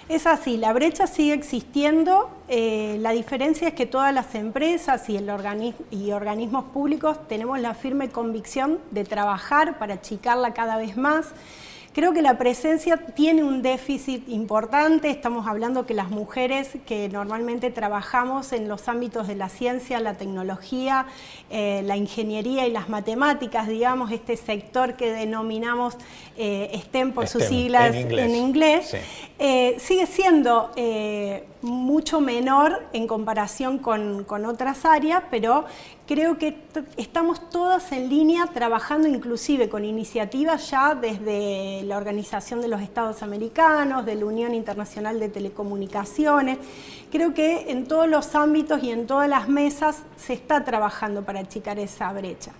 Es 0.07 0.27
así, 0.27 0.57
la 0.57 0.71
brecha 0.71 1.07
sigue 1.07 1.33
existiendo. 1.33 2.29
Eh, 2.47 2.97
la 3.00 3.09
diferencia 3.09 3.69
es 3.69 3.74
que 3.74 3.88
todas 3.88 4.13
las 4.13 4.35
empresas 4.35 5.09
y, 5.09 5.17
el 5.17 5.31
y 5.89 6.12
organismos 6.12 6.65
públicos 6.65 7.27
tenemos 7.27 7.59
la 7.59 7.74
firme 7.74 8.09
convicción 8.09 8.77
de 8.91 9.03
trabajar 9.03 9.79
para 9.79 9.95
achicarla 9.95 10.53
cada 10.53 10.77
vez 10.77 10.95
más. 10.95 11.29
Creo 11.95 12.11
que 12.11 12.21
la 12.21 12.37
presencia 12.37 12.97
tiene 12.97 13.41
un 13.41 13.61
déficit 13.61 14.27
importante. 14.27 15.09
Estamos 15.09 15.47
hablando 15.47 15.85
que 15.85 15.93
las 15.93 16.09
mujeres 16.09 16.71
que 16.85 17.07
normalmente 17.07 17.71
trabajamos 17.71 18.51
en 18.51 18.67
los 18.67 18.89
ámbitos 18.89 19.29
de 19.29 19.35
la 19.35 19.47
ciencia, 19.47 20.01
la 20.01 20.15
tecnología, 20.15 21.05
eh, 21.49 21.83
la 21.85 21.95
ingeniería 21.95 22.67
y 22.67 22.71
las 22.73 22.89
matemáticas, 22.89 23.69
digamos, 23.69 24.11
este 24.11 24.35
sector 24.35 24.95
que 24.95 25.09
denominamos 25.13 25.95
eh, 26.35 26.77
STEM 26.83 27.13
por 27.13 27.29
sus 27.29 27.45
siglas 27.45 27.95
en 27.95 28.35
inglés, 28.35 28.93
eh, 29.39 29.77
sigue 29.79 30.05
siendo 30.05 30.71
mucho 31.61 32.19
menor 32.19 32.87
en 32.91 33.07
comparación 33.07 33.77
con, 33.77 34.25
con 34.25 34.45
otras 34.45 34.83
áreas, 34.83 35.23
pero 35.31 35.63
creo 36.05 36.38
que 36.38 36.57
estamos 36.97 37.50
todas 37.50 37.91
en 37.91 38.09
línea 38.09 38.47
trabajando 38.47 39.07
inclusive 39.07 39.69
con 39.69 39.83
iniciativas 39.83 40.69
ya 40.69 40.95
desde 40.95 41.83
la 41.83 41.97
Organización 41.97 42.62
de 42.62 42.67
los 42.67 42.81
Estados 42.81 43.24
Americanos, 43.24 44.05
de 44.05 44.15
la 44.15 44.25
Unión 44.25 44.53
Internacional 44.53 45.19
de 45.19 45.29
Telecomunicaciones. 45.29 46.59
Creo 47.12 47.33
que 47.33 47.71
en 47.71 47.88
todos 47.88 48.07
los 48.07 48.35
ámbitos 48.35 48.83
y 48.83 48.91
en 48.91 49.07
todas 49.07 49.29
las 49.29 49.50
mesas 49.50 50.03
se 50.15 50.33
está 50.33 50.63
trabajando 50.63 51.24
para 51.24 51.39
achicar 51.39 51.79
esa 51.79 52.12
brecha. 52.13 52.51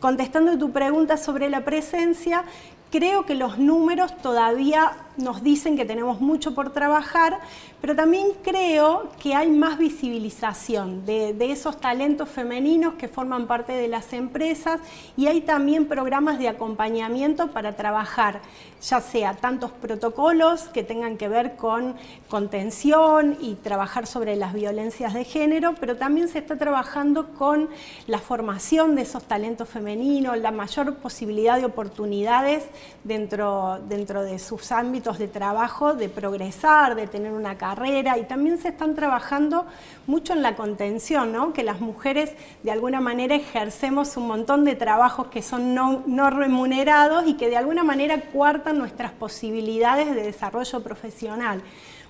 Contestando 0.00 0.56
tu 0.58 0.70
pregunta 0.70 1.16
sobre 1.16 1.50
la 1.50 1.64
presencia, 1.64 2.44
creo 2.90 3.24
que 3.24 3.34
los 3.34 3.58
números 3.58 4.16
todavía 4.18 4.92
nos 5.16 5.42
dicen 5.42 5.76
que 5.76 5.84
tenemos 5.84 6.20
mucho 6.20 6.54
por 6.54 6.72
trabajar, 6.72 7.38
pero 7.80 7.96
también 7.96 8.28
creo 8.42 9.10
que 9.18 9.34
hay 9.34 9.50
más 9.50 9.78
visibilización 9.78 11.04
de, 11.06 11.34
esos 11.50 11.80
talentos 11.80 12.28
femeninos 12.28 12.94
que 12.94 13.08
forman 13.08 13.46
parte 13.46 13.72
de 13.72 13.88
las 13.88 14.12
empresas 14.12 14.80
y 15.16 15.26
hay 15.26 15.40
también 15.40 15.86
programas 15.86 16.38
de 16.38 16.48
acompañamiento 16.48 17.50
para 17.50 17.76
trabajar, 17.76 18.40
ya 18.82 19.00
sea 19.00 19.34
tantos 19.34 19.70
protocolos 19.72 20.68
que 20.68 20.82
tengan 20.84 21.16
que 21.16 21.28
ver 21.28 21.56
con 21.56 21.96
contención 22.28 23.36
y 23.40 23.54
trabajar 23.54 24.06
sobre 24.06 24.36
las 24.36 24.52
violencias 24.52 25.14
de 25.14 25.24
género, 25.24 25.74
pero 25.78 25.96
también 25.96 26.28
se 26.28 26.38
está 26.38 26.56
trabajando 26.56 27.32
con 27.34 27.68
la 28.06 28.18
formación 28.18 28.94
de 28.94 29.02
esos 29.02 29.24
talentos 29.24 29.68
femeninos, 29.68 30.38
la 30.38 30.50
mayor 30.50 30.94
posibilidad 30.96 31.58
de 31.58 31.64
oportunidades 31.64 32.64
dentro, 33.04 33.78
dentro 33.88 34.22
de 34.22 34.38
sus 34.38 34.72
ámbitos 34.72 35.18
de 35.18 35.28
trabajo, 35.28 35.94
de 35.94 36.08
progresar, 36.08 36.94
de 36.94 37.06
tener 37.06 37.32
una 37.32 37.56
carrera 37.56 38.18
y 38.18 38.24
también 38.24 38.58
se 38.58 38.68
están 38.68 38.94
trabajando 38.94 39.66
mucho 40.06 40.32
en 40.32 40.42
la 40.42 40.56
contención, 40.56 41.32
¿no? 41.32 41.52
que 41.52 41.62
las 41.62 41.80
mujeres 41.80 42.32
de 42.62 42.70
alguna 42.70 43.00
manera 43.00 43.34
ejercemos 43.34 44.16
un 44.16 44.26
montón 44.26 44.64
de 44.64 44.76
trabajos 44.76 45.28
que 45.28 45.42
son 45.42 45.74
no, 45.74 46.30
remunerados 46.30 47.26
y 47.26 47.34
que 47.34 47.48
de 47.48 47.56
alguna 47.56 47.84
manera 47.84 48.20
cuartan 48.32 48.78
nuestras 48.78 49.12
posibilidades 49.12 50.14
de 50.14 50.22
desarrollo 50.22 50.82
profesional. 50.82 51.62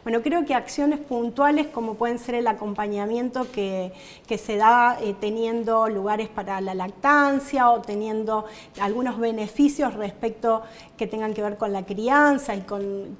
Bueno, 0.02 0.22
creo 0.22 0.46
que 0.46 0.54
acciones 0.54 0.98
puntuales 0.98 1.66
como 1.66 1.94
pueden 1.94 2.18
ser 2.18 2.34
el 2.34 2.46
acompañamiento 2.46 3.52
que, 3.52 3.92
se 4.38 4.56
da 4.56 4.96
eh, 4.98 5.14
teniendo 5.20 5.90
lugares 5.90 6.28
para 6.28 6.58
la 6.62 6.74
lactancia 6.74 7.70
o 7.70 7.82
teniendo 7.82 8.46
algunos 8.80 9.18
beneficios 9.18 9.92
respecto 9.92 10.59
que 10.96 11.06
tengan 11.06 11.34
que 11.34 11.42
ver 11.42 11.56
con 11.56 11.72
la 11.72 11.84
crianza 11.84 12.54
y 12.54 12.62
con, 12.62 13.18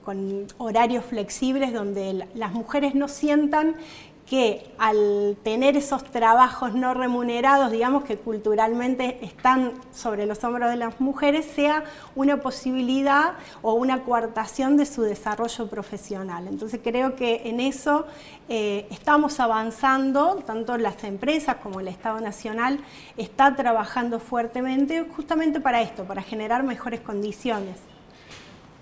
horarios 0.59 1.05
flexibles 1.05 1.73
donde 1.73 2.27
las 2.35 2.53
mujeres 2.53 2.95
no 2.95 3.09
sientan 3.09 3.77
que 4.31 4.65
al 4.79 5.37
tener 5.43 5.77
esos 5.77 6.05
trabajos 6.05 6.73
no 6.73 6.95
remunerados, 6.95 7.73
digamos 7.73 8.05
que 8.05 8.17
culturalmente 8.17 9.19
están 9.25 9.73
sobre 9.93 10.25
los 10.25 10.45
hombros 10.45 10.71
de 10.71 10.77
las 10.77 11.01
mujeres, 11.01 11.45
sea 11.47 11.83
una 12.15 12.37
posibilidad 12.37 13.33
o 13.61 13.73
una 13.75 14.05
coartación 14.05 14.77
de 14.77 14.87
su 14.87 15.03
desarrollo 15.03 15.69
profesional. 15.69 16.47
Entonces 16.47 16.79
creo 16.81 17.17
que 17.17 17.43
en 17.47 17.59
eso 17.59 18.07
eh, 18.49 18.87
estamos 18.93 19.41
avanzando, 19.41 20.37
tanto 20.47 20.79
las 20.79 21.03
empresas 21.03 21.57
como 21.57 21.81
el 21.81 21.89
Estado 21.89 22.21
Nacional 22.21 22.79
está 23.17 23.57
trabajando 23.57 24.21
fuertemente 24.21 25.09
justamente 25.17 25.59
para 25.59 25.83
esto, 25.83 26.05
para 26.05 26.23
generar 26.23 26.63
mejores 26.63 27.01
condiciones. 27.01 27.90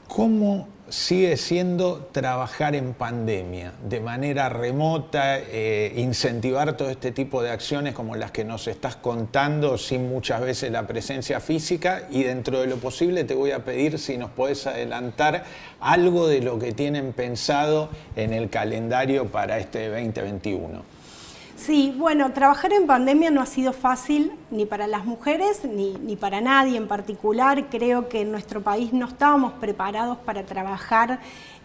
¿Cómo 0.09 0.67
sigue 0.89 1.37
siendo 1.37 2.09
trabajar 2.13 2.75
en 2.75 2.95
pandemia, 2.95 3.75
de 3.87 4.01
manera 4.01 4.49
remota, 4.49 5.39
eh, 5.39 5.93
incentivar 5.97 6.79
todo 6.79 6.89
este 6.89 7.13
tipo 7.13 7.43
de 7.43 7.51
acciones 7.51 7.93
como 7.93 8.17
las 8.17 8.31
que 8.31 8.43
nos 8.43 8.67
estás 8.69 8.97
contando, 8.97 9.77
sin 9.77 10.09
muchas 10.09 10.41
veces 10.41 10.73
la 10.73 10.87
presencia 10.87 11.41
física? 11.41 12.09
Y 12.11 12.23
dentro 12.23 12.61
de 12.61 12.69
lo 12.69 12.79
posible 12.79 13.25
te 13.25 13.35
voy 13.35 13.51
a 13.51 13.65
pedir 13.65 13.99
si 13.99 14.17
nos 14.17 14.31
podés 14.31 14.67
adelantar 14.67 15.45
algo 15.79 16.27
de 16.27 16.41
lo 16.41 16.59
que 16.59 16.73
tienen 16.73 17.13
pensado 17.13 17.91
en 18.17 18.33
el 18.33 18.49
calendario 18.49 19.27
para 19.27 19.59
este 19.59 19.89
2021. 19.91 20.98
Sí, 21.59 21.93
bueno, 21.99 22.31
trabajar 22.33 22.73
en 22.73 22.87
pandemia 22.87 23.33
no 23.33 23.43
ha 23.43 23.47
sido 23.47 23.73
fácil 23.73 24.33
ni 24.51 24.65
para 24.65 24.87
las 24.87 25.05
mujeres 25.05 25.65
ni, 25.65 26.15
para 26.15 26.41
nadie 26.41 26.77
en 26.77 26.87
particular. 26.87 27.67
Creo 27.69 28.09
que 28.09 28.21
en 28.21 28.31
nuestro 28.31 28.63
país 28.63 28.93
no 28.93 29.07
estábamos 29.07 29.55
preparados 29.55 30.19
para 30.19 30.45
trabajar 30.45 31.19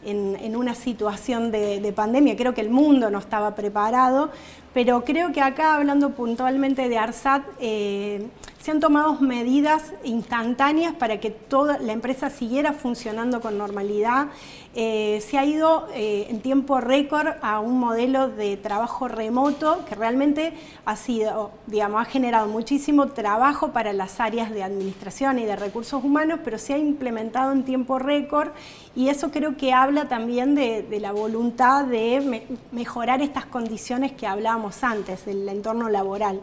en, 0.04 0.56
una 0.56 0.74
situación 0.74 1.52
de, 1.52 1.94
pandemia. 1.96 2.36
Creo 2.36 2.56
que 2.56 2.62
el 2.62 2.72
mundo 2.72 3.12
no 3.12 3.20
estaba 3.20 3.54
preparado, 3.54 4.32
pero 4.74 5.04
creo 5.04 5.32
que 5.32 5.42
acá, 5.42 5.76
hablando 5.76 6.12
puntualmente 6.12 6.90
de 6.90 6.98
ARSAT, 6.98 7.44
eh, 7.60 8.28
se 8.64 8.72
han 8.72 8.80
tomado 8.80 9.16
medidas 9.20 9.94
instantáneas 10.06 10.94
para 10.94 11.20
que 11.20 11.32
toda 11.32 11.80
la 11.80 11.92
empresa 11.92 12.30
siguiera 12.30 12.72
funcionando 12.72 13.42
con 13.42 13.58
normalidad. 13.58 14.28
Eh, 14.74 15.22
se 15.22 15.38
ha 15.38 15.44
ido 15.44 15.90
eh, 15.94 16.28
en 16.30 16.40
tiempo 16.40 16.80
récord 16.80 17.28
a 17.42 17.60
un 17.60 17.78
modelo 17.78 18.30
de 18.30 18.56
trabajo 18.56 19.10
remoto 19.10 19.84
que 19.88 19.96
realmente 19.96 20.54
ha 20.86 20.96
sido, 20.96 21.52
digamos, 21.68 22.02
ha 22.02 22.06
generado 22.06 22.48
muchísimo 22.48 23.10
trabajo 23.10 23.74
para 23.74 23.92
las 23.92 24.22
áreas 24.22 24.50
de 24.50 24.64
administración 24.64 25.40
y 25.40 25.44
de 25.46 25.58
recursos 25.58 26.02
humanos, 26.02 26.40
pero 26.44 26.58
se 26.58 26.74
ha 26.74 26.78
implementado 26.78 27.52
en 27.52 27.64
tiempo 27.64 28.00
récord 28.00 28.52
y 28.96 29.10
eso 29.10 29.30
creo 29.30 29.58
que 29.58 29.74
habla 29.74 30.08
también 30.08 30.56
de, 30.56 30.88
la 31.02 31.12
voluntad 31.12 31.86
de 31.86 32.46
mejorar 32.72 33.22
estas 33.22 33.46
condiciones 33.46 34.14
que 34.14 34.26
hablábamos 34.64 34.84
antes, 34.84 35.26
del 35.26 35.48
entorno 35.50 35.90
laboral. 35.90 36.40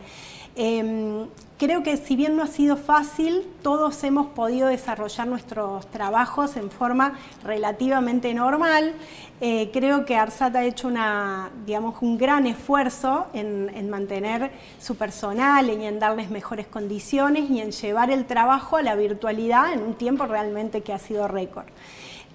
Em, 0.56 1.28
creo 1.58 1.82
que 1.82 1.96
si 1.96 2.16
bien 2.16 2.36
no 2.36 2.42
ha 2.42 2.46
sido 2.46 2.76
fácil, 2.76 3.46
todos 3.62 4.02
hemos 4.04 4.26
podido 4.28 4.68
desarrollar 4.68 5.26
nuestros 5.28 5.86
trabajos 5.90 6.56
en 6.56 6.70
forma 6.70 7.14
relativamente 7.44 8.34
normal. 8.34 8.94
Eh, 9.40 9.70
creo 9.72 10.04
que 10.04 10.16
ARSAT 10.16 10.56
ha 10.56 10.64
hecho 10.64 10.88
una, 10.88 11.50
digamos, 11.64 12.02
un 12.02 12.18
gran 12.18 12.46
esfuerzo 12.46 13.28
en, 13.32 13.70
en, 13.74 13.88
mantener 13.88 14.50
su 14.78 14.96
personal 14.96 15.70
y 15.70 15.84
en 15.86 15.98
darles 15.98 16.30
mejores 16.30 16.66
condiciones 16.66 17.48
y 17.48 17.60
en 17.60 17.70
llevar 17.70 18.10
el 18.10 18.26
trabajo 18.26 18.76
a 18.76 18.82
la 18.82 18.96
virtualidad 18.96 19.72
en 19.72 19.82
un 19.82 19.94
tiempo 19.94 20.26
realmente 20.26 20.82
que 20.82 20.92
ha 20.92 20.98
sido 20.98 21.26
récord. 21.26 21.66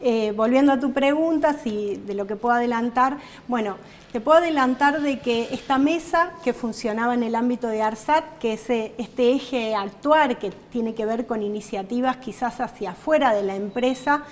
Eh, 0.01 0.33
volviendo 0.35 0.73
a 0.73 0.79
tu 0.79 0.91
pregunta, 0.91 1.53
si 1.53 1.95
de 1.95 2.13
lo 2.13 2.27
que 2.27 2.35
puedo 2.35 2.55
adelantar, 2.55 3.17
bueno, 3.47 3.77
te 4.11 4.19
puedo 4.19 4.39
adelantar 4.39 5.01
de 5.01 5.19
que 5.19 5.53
esta 5.53 5.77
mesa 5.77 6.33
que 6.43 6.53
funcionaba 6.53 7.13
en 7.13 7.23
el 7.23 7.33
ámbito 7.33 7.67
de 7.67 7.81
ARSAT, 7.81 8.37
que 8.39 8.53
es 8.53 8.69
eh, 8.69 8.93
este 8.97 9.31
eje 9.31 9.73
actuar 9.73 10.37
que 10.37 10.51
tiene 10.71 10.93
que 10.93 11.05
ver 11.05 11.25
con 11.25 11.41
iniciativas 11.41 12.17
quizás 12.17 12.59
hacia 12.59 12.91
afuera 12.91 13.33
de 13.33 13.43
la 13.43 13.55
empresa, 13.55 14.23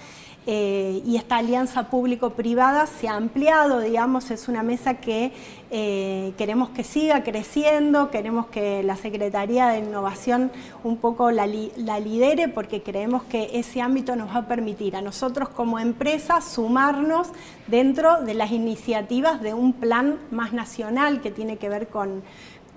eh, 0.46 1.02
y 1.06 1.16
esta 1.16 1.38
alianza 1.38 1.90
público-privada 1.90 2.86
se 2.86 3.08
ha 3.08 3.16
ampliado, 3.16 3.80
digamos, 3.80 4.30
es 4.30 4.50
una 4.50 4.62
mesa 4.62 4.96
que 4.96 5.32
eh, 5.72 6.34
queremos 6.38 6.70
que 6.70 6.84
siga 6.84 7.24
creciendo, 7.24 8.12
queremos 8.12 8.48
que 8.48 8.84
la 8.84 8.98
Secretaría 8.98 9.68
de 9.70 9.80
Innovación 9.80 10.52
un 10.84 10.98
poco 10.98 11.32
la, 11.32 11.48
la, 11.78 12.00
lidere 12.00 12.50
porque 12.50 12.84
creemos 12.84 13.24
que 13.24 13.52
ese 13.54 13.82
ámbito 13.82 14.16
nos 14.18 14.30
va 14.36 14.40
a 14.40 14.48
permitir 14.48 14.98
a 14.98 15.02
nosotros 15.02 15.48
como 15.48 15.80
empresa 15.80 16.42
sumarnos 16.42 17.30
dentro 17.68 18.22
de 18.22 18.34
las 18.34 18.52
iniciativas 18.52 19.42
de 19.42 19.54
un 19.54 19.72
plan 19.72 20.20
más 20.30 20.52
nacional 20.52 21.22
que 21.22 21.32
tiene 21.32 21.58
que 21.58 21.70
ver 21.70 21.88
con 21.88 22.22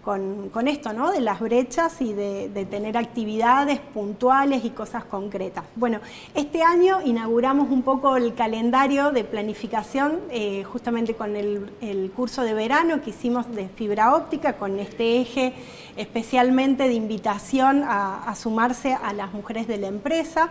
con, 0.07 0.69
esto, 0.69 0.93
¿no? 0.93 1.11
De 1.11 1.21
las 1.21 1.41
brechas 1.41 2.01
y 2.01 2.13
de, 2.13 2.67
tener 2.71 2.97
actividades 2.97 3.81
puntuales 3.81 4.65
y 4.65 4.71
cosas 4.71 5.05
concretas. 5.05 5.65
Bueno, 5.75 5.99
este 6.37 6.63
año 6.63 7.01
inauguramos 7.05 7.73
un 7.73 7.83
poco 7.83 8.17
el 8.17 8.33
calendario 8.35 9.11
de 9.11 9.25
planificación, 9.25 10.21
eh, 10.31 10.63
justamente 10.63 11.15
con 11.15 11.35
el, 11.35 12.13
curso 12.15 12.43
de 12.43 12.55
verano 12.55 13.03
que 13.03 13.11
hicimos 13.11 13.53
de 13.53 13.69
fibra 13.69 14.15
óptica, 14.15 14.53
con 14.53 14.79
este 14.79 15.21
eje 15.21 15.55
especialmente 15.97 16.87
de 16.87 16.95
invitación 16.95 17.83
a 17.85 18.33
sumarse 18.37 18.95
a 18.95 19.13
las 19.13 19.33
mujeres 19.33 19.67
de 19.67 19.79
la 19.79 19.89
empresa. 19.89 20.51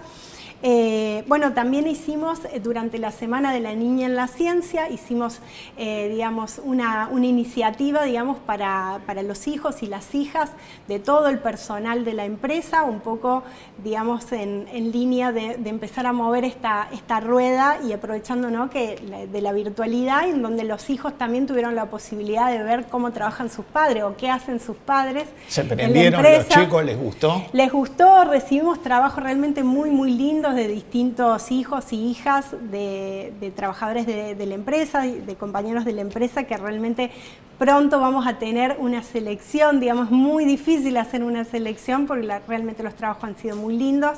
Eh, 0.64 1.24
bueno, 1.28 1.54
también 1.54 1.88
hicimos 1.88 2.40
eh, 2.46 2.60
durante 2.60 2.98
la 2.98 3.12
Semana 3.12 3.54
de 3.54 3.60
la 3.60 3.74
Niña 3.74 4.08
en 4.08 4.16
la 4.16 4.28
Ciencia, 4.28 4.90
hicimos, 4.90 5.40
eh, 5.78 6.10
digamos, 6.12 6.62
una, 6.64 7.10
iniciativa, 7.12 8.04
digamos, 8.04 8.38
para, 8.40 9.00
los 9.24 9.48
hijos 9.48 9.84
y 9.84 9.88
las 9.88 10.14
hijas 10.16 10.52
de 10.88 11.00
todo 11.00 11.28
el 11.30 11.40
personal 11.40 12.06
de 12.06 12.14
la 12.14 12.26
empresa, 12.26 12.84
un 12.84 13.00
poco, 13.00 13.44
digamos, 13.84 14.32
en, 14.32 14.66
línea 14.92 15.32
de, 15.32 15.58
empezar 15.66 16.06
a 16.06 16.14
mover 16.14 16.46
esta, 16.46 16.88
esta 16.94 17.20
rueda 17.20 17.80
y 17.88 17.94
aprovechando, 17.94 18.50
¿no?, 18.50 18.70
que 18.70 19.28
de 19.32 19.42
la 19.42 19.52
virtualidad, 19.52 20.30
en 20.30 20.42
donde 20.42 20.64
los 20.64 20.90
hijos 20.90 21.18
también 21.18 21.48
tuvieron 21.48 21.76
la 21.76 21.86
posibilidad 21.86 22.52
de 22.52 22.64
ver 22.64 22.86
cómo 22.86 23.12
trabajan 23.12 23.50
sus 23.50 23.66
padres 23.66 24.04
o 24.04 24.16
qué 24.16 24.30
hacen 24.30 24.60
sus 24.60 24.78
padres. 24.78 25.26
¿Se 25.48 25.64
prendieron 25.64 26.24
los 26.24 26.48
chicos? 26.48 26.86
¿Les 26.86 26.98
gustó? 26.98 27.44
Les 27.54 27.72
gustó, 27.72 28.24
recibimos 28.26 28.82
trabajo 28.82 29.20
realmente 29.20 29.64
muy, 29.64 29.90
muy 29.90 30.12
lindo 30.12 30.45
de 30.54 30.68
distintos 30.68 31.52
hijos 31.52 31.92
y 31.94 32.10
hijas 32.10 32.56
de, 32.72 33.54
trabajadores 33.56 34.06
de, 34.06 34.46
la 34.46 34.54
empresa, 34.54 35.02
de 35.02 35.36
compañeros 35.36 35.86
de 35.86 35.94
la 35.94 36.02
empresa, 36.02 36.44
que 36.44 36.58
realmente 36.58 37.12
pronto 37.58 38.00
vamos 38.00 38.28
a 38.28 38.38
tener 38.38 38.76
una 38.80 39.02
selección, 39.04 39.80
digamos, 39.80 40.12
muy 40.12 40.46
difícil 40.46 40.98
hacer 40.98 41.24
una 41.24 41.46
selección 41.46 42.06
porque 42.06 42.28
realmente 42.48 42.84
los 42.84 42.96
trabajos 42.96 43.24
han 43.24 43.38
sido 43.38 43.56
muy 43.56 43.78
lindos. 43.78 44.18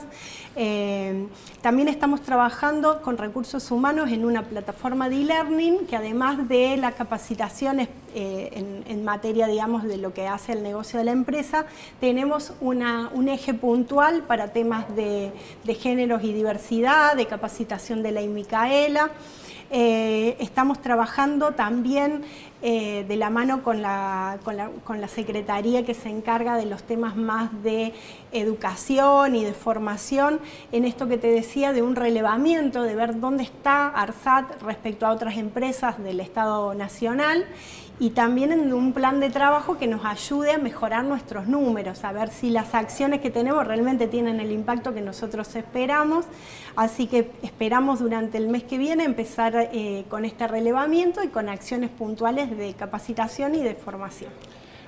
Eh, 0.55 1.27
también 1.61 1.87
estamos 1.87 2.21
trabajando 2.21 3.01
con 3.03 3.17
recursos 3.17 3.69
humanos 3.69 4.11
en 4.11 4.25
una 4.25 4.43
plataforma 4.43 5.07
de 5.07 5.21
e-learning 5.21 5.85
que 5.85 5.95
además 5.95 6.47
de 6.49 6.77
las 6.77 6.95
capacitaciones 6.95 7.89
eh, 8.15 8.83
en, 8.87 9.05
materia, 9.05 9.45
digamos, 9.45 9.83
de 9.83 9.97
lo 9.97 10.13
que 10.13 10.27
hace 10.27 10.53
el 10.53 10.63
negocio 10.63 10.97
de 10.97 11.05
la 11.05 11.11
empresa, 11.11 11.65
tenemos 11.99 12.53
un 12.59 13.27
eje 13.29 13.53
puntual 13.53 14.23
para 14.23 14.51
temas 14.51 14.85
de, 14.95 15.31
géneros 15.79 16.23
y 16.23 16.33
diversidad, 16.33 17.15
de 17.15 17.27
capacitación 17.27 18.01
de 18.01 18.11
la 18.11 18.21
IMICAELA. 18.21 19.11
Eh, 19.69 20.37
estamos 20.39 20.81
trabajando 20.81 21.51
también 21.51 22.23
eh, 22.61 23.05
de 23.07 23.17
la 23.17 23.29
mano 23.29 23.63
con 23.63 23.81
la, 23.81 24.39
con 24.85 25.01
la, 25.01 25.07
Secretaría 25.09 25.85
que 25.85 25.93
se 25.93 26.09
encarga 26.09 26.55
de 26.55 26.65
los 26.65 26.83
temas 26.83 27.17
más 27.17 27.51
de 27.63 27.93
educación 28.31 29.35
y 29.35 29.43
de 29.43 29.53
formación, 29.53 30.39
en 30.71 30.85
esto 30.85 31.07
que 31.07 31.17
te 31.17 31.27
decía 31.27 31.73
de 31.73 31.81
un 31.81 31.95
relevamiento, 31.95 32.83
de 32.83 32.95
ver 32.95 33.19
dónde 33.19 33.43
está 33.43 33.89
ARSAT 33.89 34.61
respecto 34.61 35.05
a 35.05 35.11
otras 35.11 35.37
empresas 35.37 36.01
del 36.01 36.21
Estado 36.21 36.73
Nacional 36.73 37.45
y 37.99 38.11
también 38.11 38.51
en 38.51 38.71
un 38.73 38.93
plan 38.93 39.19
de 39.19 39.29
trabajo 39.29 39.77
que 39.77 39.87
nos 39.87 40.05
ayude 40.05 40.51
a 40.51 40.57
mejorar 40.59 41.03
nuestros 41.03 41.47
números, 41.47 42.03
a 42.03 42.11
ver 42.11 42.29
si 42.29 42.51
las 42.51 42.75
acciones 42.75 43.21
que 43.21 43.31
tenemos 43.31 43.65
realmente 43.65 44.07
tienen 44.07 44.39
el 44.39 44.51
impacto 44.51 44.93
que 44.93 45.01
nosotros 45.01 45.55
esperamos. 45.55 46.25
Así 46.75 47.07
que 47.07 47.31
esperamos 47.41 47.99
durante 47.99 48.37
el 48.37 48.49
mes 48.49 48.63
que 48.63 48.77
viene 48.77 49.03
empezar 49.03 49.69
eh, 49.73 50.05
con 50.09 50.25
este 50.25 50.47
relevamiento 50.47 51.23
y 51.23 51.29
con 51.29 51.49
acciones 51.49 51.89
puntuales 51.89 52.55
de 52.55 52.73
capacitación 52.73 53.55
y 53.55 53.63
de 53.63 53.73
formación. 53.73 54.31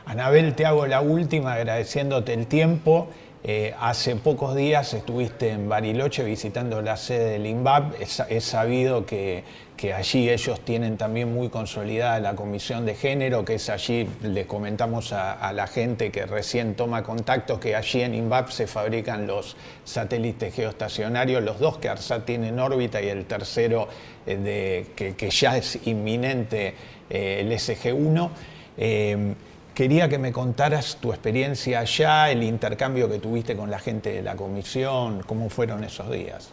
Anabel, 0.05 0.55
te 0.55 0.65
hago 0.65 0.85
la 0.85 1.01
última 1.01 1.53
agradeciéndote 1.53 2.33
el 2.33 2.47
tiempo. 2.47 3.09
Eh, 3.41 3.73
hace 3.79 4.17
pocos 4.17 4.53
días 4.53 4.93
estuviste 4.93 5.51
en 5.51 5.69
Bariloche 5.69 6.25
visitando 6.25 6.81
la 6.81 6.97
sede 6.97 7.31
del 7.31 7.45
INVAP. 7.45 7.93
He, 8.27 8.41
sabido 8.41 9.05
que, 9.05 9.45
allí 9.95 10.29
ellos 10.29 10.59
tienen 10.65 10.97
también 10.97 11.33
muy 11.33 11.47
consolidada 11.47 12.19
la 12.19 12.35
comisión 12.35 12.85
de 12.85 12.95
género, 12.95 13.45
que 13.45 13.55
es 13.55 13.69
allí, 13.69 14.09
le 14.23 14.45
comentamos 14.45 15.13
a, 15.13 15.53
la 15.53 15.67
gente 15.67 16.11
que 16.11 16.25
recién 16.25 16.75
toma 16.75 17.01
contacto, 17.03 17.61
que 17.61 17.77
allí 17.77 18.01
en 18.01 18.13
INVAP 18.13 18.49
se 18.49 18.67
fabrican 18.67 19.25
los 19.25 19.55
satélites 19.85 20.53
geoestacionarios, 20.53 21.41
los 21.41 21.59
dos 21.59 21.77
que 21.77 21.87
ARSAT 21.87 22.25
tiene 22.25 22.49
en 22.49 22.59
órbita 22.59 23.01
y 23.01 23.07
el 23.07 23.23
tercero 23.23 23.87
eh, 24.25 24.35
de, 24.35 25.15
que, 25.15 25.29
ya 25.29 25.55
es 25.55 25.79
inminente, 25.87 26.73
eh, 27.09 27.37
el 27.39 27.51
SG-1. 27.53 28.31
Quería 29.79 30.09
que 30.09 30.17
me 30.17 30.33
contaras 30.33 30.97
tu 30.99 31.13
experiencia 31.13 31.79
allá, 31.79 32.29
el 32.29 32.43
intercambio 32.43 33.07
que 33.07 33.17
tuviste 33.17 33.55
con 33.55 33.71
la 33.71 33.79
gente 33.79 34.11
de 34.11 34.21
la 34.21 34.35
comisión, 34.35 35.23
cómo 35.25 35.49
fueron 35.49 35.85
esos 35.85 36.11
días. 36.11 36.49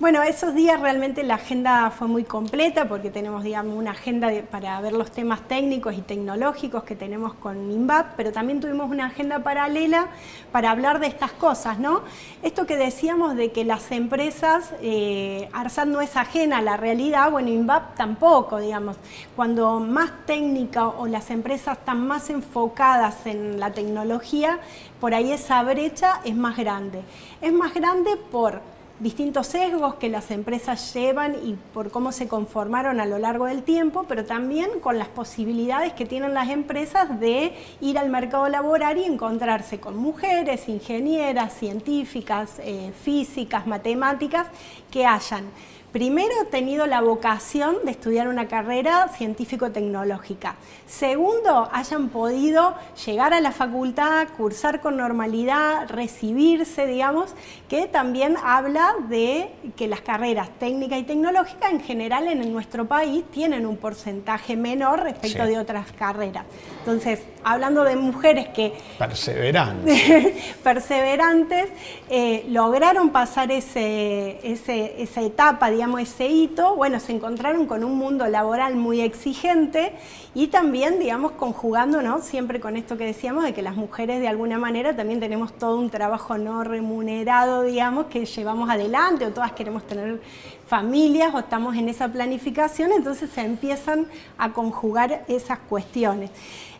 Bueno, 0.00 0.22
esos 0.22 0.54
días 0.54 0.80
realmente 0.80 1.24
la 1.24 1.34
agenda 1.34 1.90
fue 1.90 2.06
muy 2.06 2.22
completa 2.22 2.88
porque 2.88 3.10
tenemos, 3.10 3.42
digamos, 3.42 3.74
una 3.74 3.90
agenda 3.90 4.30
para 4.48 4.80
ver 4.80 4.92
los 4.92 5.10
temas 5.10 5.40
técnicos 5.48 5.98
y 5.98 6.02
tecnológicos 6.02 6.84
que 6.84 6.94
tenemos 6.94 7.34
con 7.34 7.72
INVAP, 7.72 8.14
pero 8.16 8.30
también 8.30 8.60
tuvimos 8.60 8.88
una 8.92 9.06
agenda 9.06 9.40
paralela 9.40 10.06
para 10.52 10.70
hablar 10.70 11.00
de 11.00 11.08
estas 11.08 11.32
cosas, 11.32 11.80
¿no? 11.80 12.02
Esto 12.44 12.64
que 12.64 12.76
decíamos 12.76 13.34
de 13.34 13.50
que 13.50 13.64
las 13.64 13.90
empresas, 13.90 14.72
eh, 14.80 15.48
ARSAT 15.52 15.88
no 15.88 16.00
es 16.00 16.16
ajena 16.16 16.58
a 16.58 16.62
la 16.62 16.76
realidad, 16.76 17.32
bueno, 17.32 17.48
INVAP 17.48 17.96
tampoco, 17.96 18.60
digamos. 18.60 18.96
Cuando 19.34 19.80
más 19.80 20.12
técnica 20.26 20.86
o 20.86 21.08
las 21.08 21.28
empresas 21.32 21.76
están 21.76 22.06
más 22.06 22.30
enfocadas 22.30 23.26
en 23.26 23.58
la 23.58 23.72
tecnología, 23.72 24.60
por 25.00 25.12
ahí 25.12 25.32
esa 25.32 25.60
brecha 25.64 26.20
es 26.24 26.36
más 26.36 26.56
grande. 26.56 27.02
Es 27.40 27.52
más 27.52 27.74
grande 27.74 28.16
por 28.30 28.77
distintos 29.00 29.46
sesgos 29.46 29.94
que 29.94 30.08
las 30.08 30.30
empresas 30.30 30.92
llevan 30.92 31.36
y 31.44 31.56
por 31.72 31.90
cómo 31.90 32.10
se 32.10 32.26
conformaron 32.26 33.00
a 33.00 33.06
lo 33.06 33.18
largo 33.18 33.46
del 33.46 33.62
tiempo, 33.62 34.04
pero 34.08 34.24
también 34.24 34.80
con 34.80 34.98
las 34.98 35.08
posibilidades 35.08 35.92
que 35.92 36.04
tienen 36.06 36.34
las 36.34 36.48
empresas 36.48 37.20
de 37.20 37.54
ir 37.80 37.98
al 37.98 38.10
mercado 38.10 38.48
laboral 38.48 38.98
y 38.98 39.04
encontrarse 39.04 39.78
con 39.78 39.96
mujeres, 39.96 40.68
ingenieras, 40.68 41.54
científicas, 41.54 42.58
eh, 42.58 42.92
físicas, 43.02 43.66
matemáticas, 43.66 44.48
que 44.90 45.06
hayan 45.06 45.44
primero, 45.92 46.34
tenido 46.50 46.86
la 46.86 47.00
vocación 47.00 47.76
de 47.84 47.90
estudiar 47.90 48.28
una 48.28 48.48
carrera 48.48 49.08
científico-tecnológica. 49.08 50.56
Segundo, 50.86 51.68
hayan 51.72 52.08
podido 52.08 52.74
llegar 53.06 53.32
a 53.32 53.40
la 53.40 53.52
facultad, 53.52 54.28
cursar 54.36 54.80
con 54.80 54.96
normalidad, 54.96 55.88
recibirse, 55.88 56.86
digamos, 56.86 57.34
que 57.68 57.86
también 57.86 58.36
habla 58.42 58.94
de 59.08 59.50
que 59.76 59.88
las 59.88 60.00
carreras 60.00 60.50
técnicas 60.58 60.98
y 60.98 61.02
tecnológicas 61.04 61.72
en 61.72 61.80
general 61.80 62.28
en 62.28 62.52
nuestro 62.52 62.86
país 62.86 63.24
tienen 63.30 63.66
un 63.66 63.76
porcentaje 63.76 64.56
menor 64.56 65.02
respecto 65.02 65.44
de 65.44 65.58
otras 65.58 65.92
carreras. 65.92 66.44
Entonces, 66.80 67.20
hablando 67.44 67.84
de 67.84 67.96
mujeres 67.96 68.48
que... 68.48 68.72
Perseverantes. 68.98 70.34
perseverantes, 70.62 71.68
eh, 72.08 72.44
lograron 72.48 73.10
pasar 73.10 73.50
ese, 73.52 74.38
esa 74.42 75.20
etapa, 75.20 75.70
digamos, 75.78 76.00
ese 76.00 76.26
hito, 76.26 76.74
bueno, 76.74 76.98
se 76.98 77.12
encontraron 77.12 77.66
con 77.66 77.84
un 77.84 77.96
mundo 77.96 78.26
laboral 78.26 78.74
muy 78.74 79.00
exigente 79.00 79.92
y 80.34 80.48
también, 80.48 80.98
digamos, 80.98 81.30
conjugando, 81.32 82.02
¿no? 82.02 82.20
Siempre 82.20 82.58
con 82.58 82.76
esto 82.76 82.96
que 82.98 83.04
decíamos 83.04 83.44
de 83.44 83.54
que 83.54 83.62
las 83.62 83.76
mujeres 83.76 84.20
de 84.20 84.26
alguna 84.26 84.58
manera 84.58 84.96
también 84.96 85.20
tenemos 85.20 85.52
todo 85.52 85.78
un 85.78 85.88
trabajo 85.88 86.36
no 86.36 86.64
remunerado, 86.64 87.62
digamos, 87.62 88.06
que 88.06 88.26
llevamos 88.26 88.68
adelante 88.68 89.24
o 89.24 89.30
todas 89.30 89.52
queremos 89.52 89.86
tener 89.86 90.20
familias 90.66 91.32
o 91.32 91.38
estamos 91.38 91.76
en 91.76 91.88
esa 91.88 92.08
planificación, 92.08 92.90
entonces 92.90 93.30
se 93.30 93.42
empiezan 93.42 94.08
a 94.36 94.52
conjugar 94.52 95.24
esas 95.28 95.60
cuestiones. 95.60 96.32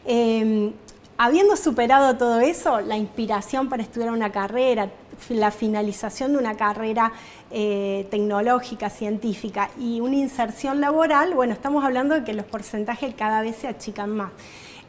Em, 0.05 0.73
habiendo 1.17 1.55
superado 1.55 2.17
todo 2.17 2.41
eso, 2.41 2.81
la 2.81 2.97
inspiración 2.97 3.69
para 3.69 3.85
estudiar 3.85 4.11
una 4.11 4.33
carrera, 4.33 4.91
la 5.29 5.51
finalización 5.51 6.33
de 6.33 6.39
una 6.39 6.57
carrera 6.57 7.13
eh, 7.51 8.07
tecnológica, 8.11 8.91
científica 8.91 9.71
y 9.79 10.01
una 10.01 10.17
inserción 10.17 10.81
laboral, 10.81 11.35
bueno, 11.35 11.53
estamos 11.53 11.85
hablando 11.85 12.15
de 12.15 12.25
que 12.25 12.35
los 12.35 12.47
porcentajes 12.47 13.15
cada 13.15 13.43
vez 13.43 13.57
se 13.57 13.69
achican 13.69 14.11
más. 14.11 14.31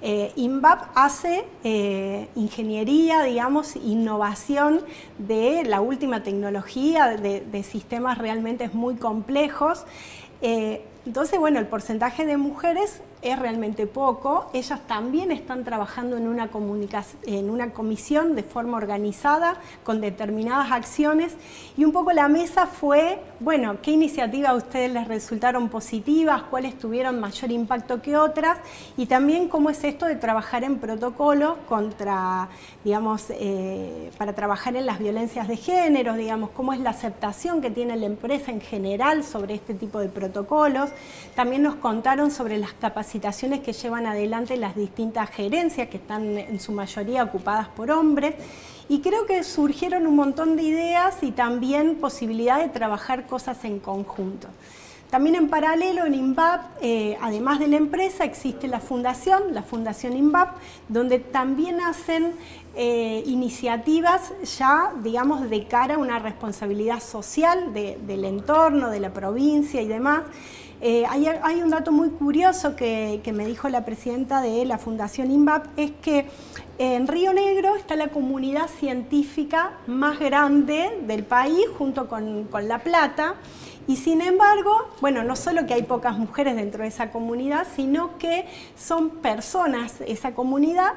Eh, 0.02 0.32
hace 0.96 1.46
eh, 1.66 2.30
ingeniería, 2.36 3.24
digamos, 3.24 3.76
innovación 3.76 4.82
de 5.18 5.64
la 5.66 5.82
última 5.82 6.24
tecnología, 6.24 7.18
de, 7.18 7.42
de 7.42 7.64
sistemas 7.64 8.18
realmente 8.18 8.70
muy 8.72 8.96
complejos. 8.96 9.86
Eh, 10.42 10.86
entonces, 11.06 11.40
bueno, 11.40 11.60
el 11.60 11.68
porcentaje 11.68 12.26
de 12.26 12.38
mujeres 12.38 13.02
es 13.22 13.38
realmente 13.38 13.86
poco. 13.86 14.50
Ellas 14.54 14.80
también 14.88 15.32
están 15.32 15.64
trabajando 15.64 16.18
en 16.18 16.28
una, 16.28 16.50
comisión 17.74 18.36
de 18.36 18.44
forma 18.44 18.78
organizada, 18.78 19.58
con 19.84 20.00
determinadas 20.02 20.72
acciones. 20.72 21.36
Y 21.78 21.84
un 21.84 21.92
poco 21.92 22.12
la 22.14 22.28
mesa 22.28 22.66
fue, 22.66 23.20
bueno, 23.40 23.78
qué 23.82 23.92
iniciativas 23.92 24.52
a 24.52 24.56
ustedes 24.56 24.92
les 24.92 25.08
resultaron 25.08 25.70
positivas, 25.70 26.44
cuáles 26.44 26.78
tuvieron 26.78 27.20
mayor 27.20 27.52
impacto 27.52 28.02
que 28.02 28.18
otras, 28.18 28.58
y 28.96 29.06
también 29.06 29.50
cómo 29.50 29.70
es 29.70 29.84
esto 29.84 30.06
de 30.06 30.16
trabajar 30.16 30.64
en 30.64 30.80
protocolo 30.80 31.58
contra, 31.68 32.50
digamos, 32.84 33.26
eh, 33.30 34.12
para 34.18 34.34
trabajar 34.34 34.76
en 34.76 34.86
las 34.86 35.00
violencias 35.00 35.48
de 35.48 35.58
género, 35.58 36.16
digamos, 36.16 36.52
cómo 36.52 36.74
es 36.74 36.80
la 36.80 36.92
aceptación 36.92 37.62
que 37.62 37.70
tiene 37.70 37.98
la 37.98 38.06
empresa 38.06 38.52
en 38.52 38.62
general 38.62 39.24
sobre 39.24 39.56
este 39.56 39.74
tipo 39.74 40.00
de 40.00 40.10
protocolos. 40.10 40.90
También 41.36 41.64
nos 41.64 41.76
contaron 41.76 42.32
sobre 42.32 42.58
las 42.58 42.74
capacitaciones 43.10 43.62
que 43.62 43.74
llevan 43.74 44.06
adelante 44.06 44.56
las 44.56 44.76
distintas 44.76 45.32
gerencias, 45.32 45.90
que 45.90 45.98
están 45.98 46.38
en 46.38 46.60
su 46.60 46.72
mayoría 46.72 47.24
ocupadas 47.24 47.68
por 47.70 47.90
hombres. 47.90 48.36
Y 48.88 49.02
creo 49.02 49.26
que 49.26 49.44
surgieron 49.44 50.06
un 50.06 50.16
montón 50.16 50.56
de 50.56 50.62
ideas 50.62 51.18
y 51.24 51.32
también 51.32 51.96
posibilidad 51.96 52.60
de 52.60 52.70
trabajar 52.70 53.26
cosas 53.26 53.66
en 53.66 53.80
conjunto. 53.80 54.48
También 55.10 55.36
en 55.36 55.50
paralelo 55.50 56.06
en 56.06 56.14
INVAP, 56.14 56.62
eh, 56.84 57.18
además 57.20 57.58
de 57.58 57.68
la 57.68 57.78
empresa, 57.78 58.26
existe 58.26 58.68
la 58.68 58.80
fundación, 58.80 59.56
la 59.56 59.64
Fundación 59.64 60.16
INVAP, 60.16 60.56
donde 60.88 61.18
también 61.18 61.82
hacen 61.82 62.34
eh, 62.76 63.24
iniciativas 63.26 64.34
ya, 64.60 64.94
digamos, 65.02 65.50
de 65.50 65.66
cara 65.66 65.96
a 65.96 65.98
una 65.98 66.20
responsabilidad 66.20 67.00
social 67.02 67.74
del 67.74 68.24
entorno, 68.24 68.92
de 68.92 69.00
la 69.00 69.12
provincia 69.12 69.82
y 69.82 69.88
demás. 69.88 70.22
Eh, 70.82 71.04
hay, 71.10 71.62
un 71.62 71.70
dato 71.70 71.92
muy 71.92 72.10
curioso 72.10 72.78
que, 72.78 73.22
me 73.34 73.46
dijo 73.46 73.68
la 73.68 73.84
presidenta 73.84 74.42
de 74.42 74.64
la 74.66 74.78
Fundación 74.78 75.30
INVAP, 75.30 75.68
es 75.76 75.92
que 76.02 76.28
en 76.78 77.06
Río 77.08 77.34
Negro 77.34 77.76
está 77.76 77.98
la 77.98 78.08
comunidad 78.08 78.70
científica 78.70 79.74
más 79.88 80.20
grande 80.20 81.00
del 81.06 81.26
país, 81.26 81.66
junto 81.78 82.08
con, 82.08 82.46
con 82.46 82.70
La 82.70 82.80
Plata, 82.80 83.36
y 83.88 83.98
sin 83.98 84.22
embargo, 84.22 84.88
bueno, 85.02 85.24
no 85.24 85.36
solo 85.36 85.66
que 85.66 85.74
hay 85.74 85.84
pocas 85.84 86.18
mujeres 86.18 86.56
dentro 86.56 86.84
de 86.84 86.90
esa 86.90 87.12
comunidad, 87.12 87.68
sino 87.76 88.18
que 88.18 88.46
son 88.78 89.10
personas, 89.10 90.00
esa 90.08 90.34
comunidad, 90.34 90.94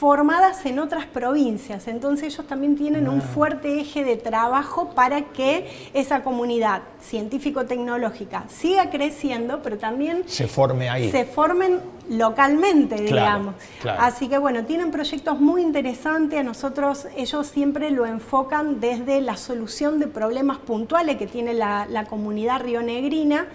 formadas 0.00 0.64
en 0.64 0.78
otras 0.78 1.04
provincias. 1.04 1.86
Entonces 1.86 2.32
ellos 2.32 2.46
también 2.46 2.74
tienen 2.74 3.06
un 3.06 3.20
fuerte 3.20 3.80
eje 3.80 4.02
de 4.02 4.16
trabajo 4.16 4.94
para 4.94 5.24
que 5.24 5.68
esa 5.92 6.22
comunidad 6.22 6.80
científico-tecnológica 7.02 8.44
siga 8.48 8.88
creciendo, 8.88 9.60
pero 9.62 9.76
también 9.76 10.22
se 10.24 10.48
forme 10.48 10.88
ahí. 10.88 11.10
Se 11.10 11.26
formen 11.26 11.80
localmente, 12.08 12.94
digamos. 12.94 13.56
Así 13.98 14.28
que 14.28 14.38
bueno, 14.38 14.64
tienen 14.64 14.90
proyectos 14.90 15.38
muy 15.38 15.60
interesantes. 15.60 16.40
A 16.40 16.44
nosotros 16.44 17.06
ellos 17.14 17.46
siempre 17.46 17.90
lo 17.90 18.06
enfocan 18.06 18.80
desde 18.80 19.20
la 19.20 19.36
solución 19.36 19.98
de 19.98 20.06
problemas 20.06 20.56
puntuales 20.56 21.18
que 21.18 21.26
tiene 21.26 21.52
la, 21.52 21.84
la 21.86 22.06
comunidad 22.06 22.62
rionegrina 22.62 23.48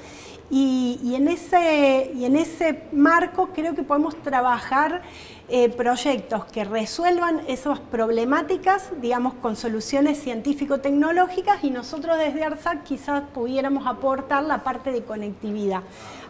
y, 0.49 1.15
en 1.15 1.27
ese, 1.27 2.11
y 2.15 2.25
en 2.25 2.35
ese 2.35 2.83
marco 2.91 3.49
creo 3.53 3.73
que 3.73 3.81
podemos 3.81 4.15
trabajar 4.21 5.01
eh, 5.47 5.69
proyectos 5.69 6.45
que 6.45 6.63
resuelvan 6.63 7.41
esas 7.47 7.79
problemáticas, 7.79 8.89
digamos, 8.99 9.35
con 9.35 9.55
soluciones 9.55 10.19
científico-tecnológicas 10.19 11.63
y 11.63 11.69
nosotros 11.69 12.17
desde 12.17 12.43
ARSAC 12.43 12.83
quizás 12.83 13.23
pudiéramos 13.33 13.85
aportar 13.85 14.43
la 14.43 14.63
parte 14.63 14.91
de 14.91 15.03
conectividad. 15.03 15.83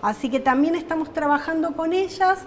Así 0.05 0.29
que 0.29 0.39
también 0.39 0.75
estamos 0.75 1.11
trabajando 1.11 1.73
con 1.73 1.91
ellas. 1.91 2.37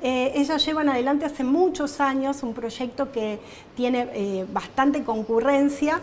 Eh, 0.00 0.30
ellas 0.36 0.64
llevan 0.64 0.88
adelante 0.88 1.26
hace 1.26 1.42
muchos 1.42 2.00
años 2.00 2.44
un 2.44 2.54
proyecto 2.54 3.10
que 3.10 3.40
tiene 3.74 4.08
eh, 4.14 4.46
bastante 4.52 5.02
concurrencia 5.02 6.00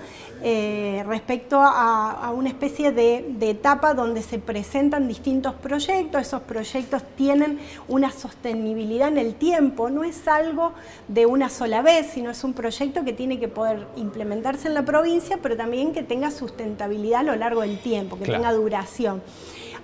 respecto 1.06 1.62
a, 1.62 2.32
una 2.36 2.50
especie 2.50 2.92
de, 2.92 3.26
de 3.40 3.52
etapa 3.52 3.94
donde 3.94 4.22
se 4.22 4.40
presentan 4.40 5.08
distintos 5.08 5.54
proyectos. 5.56 6.22
Esos 6.22 6.42
proyectos 6.42 7.02
tienen 7.16 7.60
una 7.88 8.12
sostenibilidad 8.12 9.08
en 9.08 9.18
el 9.18 9.36
tiempo, 9.36 9.90
no 9.90 10.04
es 10.04 10.28
algo 10.28 10.74
de 11.08 11.26
una 11.26 11.50
sola 11.50 11.82
vez, 11.82 12.08
sino 12.08 12.32
es 12.32 12.44
un 12.44 12.54
proyecto 12.54 13.06
que 13.06 13.14
tiene 13.14 13.40
que 13.40 13.48
poder 13.48 13.88
implementarse 13.96 14.68
en 14.68 14.74
la 14.74 14.84
provincia, 14.84 15.40
pero 15.42 15.56
también 15.56 15.94
que 15.94 16.04
tenga 16.04 16.30
sustentabilidad 16.30 17.22
a 17.22 17.24
lo 17.24 17.36
largo 17.38 17.62
del 17.62 17.80
tiempo, 17.80 18.20
que 18.20 18.26
tenga 18.26 18.52
duración. 18.52 19.22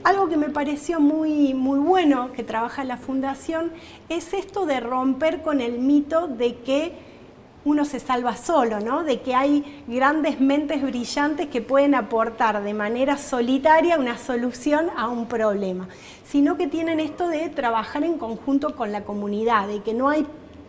Algo 0.04 0.30
que 0.30 0.38
me 0.38 0.50
pareció 0.50 1.00
muy, 1.00 1.54
muy 1.54 1.78
bueno 1.78 2.32
que 2.34 2.44
trabaja 2.44 2.84
la 2.84 2.98
Fundación 2.98 3.72
es 4.10 4.34
esto 4.34 4.66
de 4.66 4.80
romper 4.80 5.44
con 5.44 5.62
el 5.62 5.78
mito 5.78 6.28
de 6.28 6.56
que 6.56 6.94
uno 7.66 7.86
se 7.86 8.00
salva 8.00 8.36
solo, 8.36 8.80
¿no? 8.80 9.04
De 9.04 9.22
que 9.22 9.36
hay 9.36 9.84
grandes 9.88 10.40
mentes 10.40 10.82
brillantes 10.82 11.50
que 11.50 11.62
pueden 11.62 11.94
aportar 11.94 12.64
de 12.64 12.74
manera 12.74 13.18
solitaria 13.18 14.00
una 14.00 14.18
solución 14.18 14.88
a 14.98 15.08
un 15.08 15.28
problema, 15.28 15.88
sino 16.26 16.58
que 16.58 16.66
tienen 16.66 17.00
esto 17.00 17.28
de 17.28 17.50
trabajar 17.50 18.04
en 18.04 18.18
conjunto 18.18 18.76
con 18.76 18.92
la 18.92 19.04
comunidad, 19.04 19.68
de 19.68 19.84
que 19.84 19.94
no 19.94 20.10
hay 20.10 20.26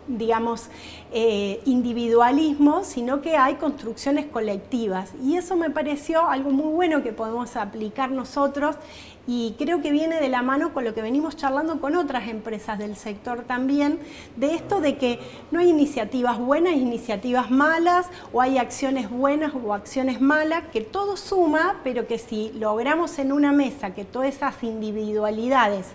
digamos, 0.07 0.69
eh, 1.13 1.61
individualismo, 1.65 2.85
sino 2.85 3.21
que 3.21 3.37
hay 3.37 3.55
construcciones 3.55 4.27
colectivas. 4.27 5.13
Y 5.23 5.37
eso 5.37 5.57
me 5.57 5.71
pareció 5.71 6.29
algo 6.29 6.51
muy 6.51 6.73
bueno 6.73 7.03
que 7.03 7.13
podemos 7.13 7.57
aplicar 7.57 8.11
nosotros 8.11 8.77
y 9.27 9.55
creo 9.59 9.81
que 9.81 9.93
viene 9.93 10.21
de 10.21 10.29
la 10.29 10.43
mano 10.43 10.73
con 10.73 10.85
lo 10.85 10.95
que 10.95 11.03
venimos 11.03 11.37
charlando 11.37 11.81
con 11.81 11.97
otras 11.97 12.29
empresas 12.29 12.79
del 12.79 12.97
sector 12.97 13.43
también, 13.43 13.99
de 14.37 14.55
esto 14.55 14.81
de 14.81 14.97
que 14.97 15.21
no 15.51 15.61
hay 15.61 15.71
iniciativas 15.71 16.39
buenas, 16.39 16.75
iniciativas 16.75 17.51
malas, 17.51 18.07
o 18.33 18.41
hay 18.41 18.59
acciones 18.59 19.11
buenas 19.11 19.53
o 19.55 19.75
acciones 19.75 20.21
malas, 20.21 20.65
que 20.73 20.81
todo 20.81 21.17
suma, 21.17 21.81
pero 21.85 22.07
que 22.07 22.19
si 22.19 22.53
logramos 22.55 23.19
en 23.19 23.33
una 23.33 23.53
mesa 23.53 23.95
que 23.95 24.05
todas 24.05 24.35
esas 24.35 24.63
individualidades 24.63 25.87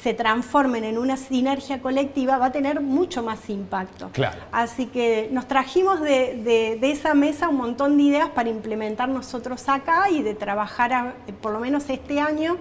se 0.00 0.14
transformen 0.14 0.84
en 0.84 0.98
una 0.98 1.16
sinergia 1.16 1.80
colectiva, 1.80 2.38
va 2.38 2.46
a 2.46 2.52
tener 2.52 2.80
mucho 2.80 3.22
más 3.22 3.48
impacto. 3.50 4.10
Claro. 4.12 4.38
Así 4.50 4.86
que 4.86 5.28
nos 5.30 5.46
trajimos 5.46 6.00
de, 6.00 6.78
esa 6.82 7.14
mesa 7.14 7.48
un 7.48 7.56
montón 7.56 7.96
de 7.96 8.04
ideas 8.04 8.30
para 8.30 8.48
implementar 8.48 9.08
nosotros 9.08 9.68
acá 9.68 10.10
y 10.10 10.22
de 10.22 10.34
trabajar, 10.34 11.14
por 11.40 11.52
lo 11.52 11.60
menos 11.60 11.88
este 11.88 12.20
año, 12.20 12.56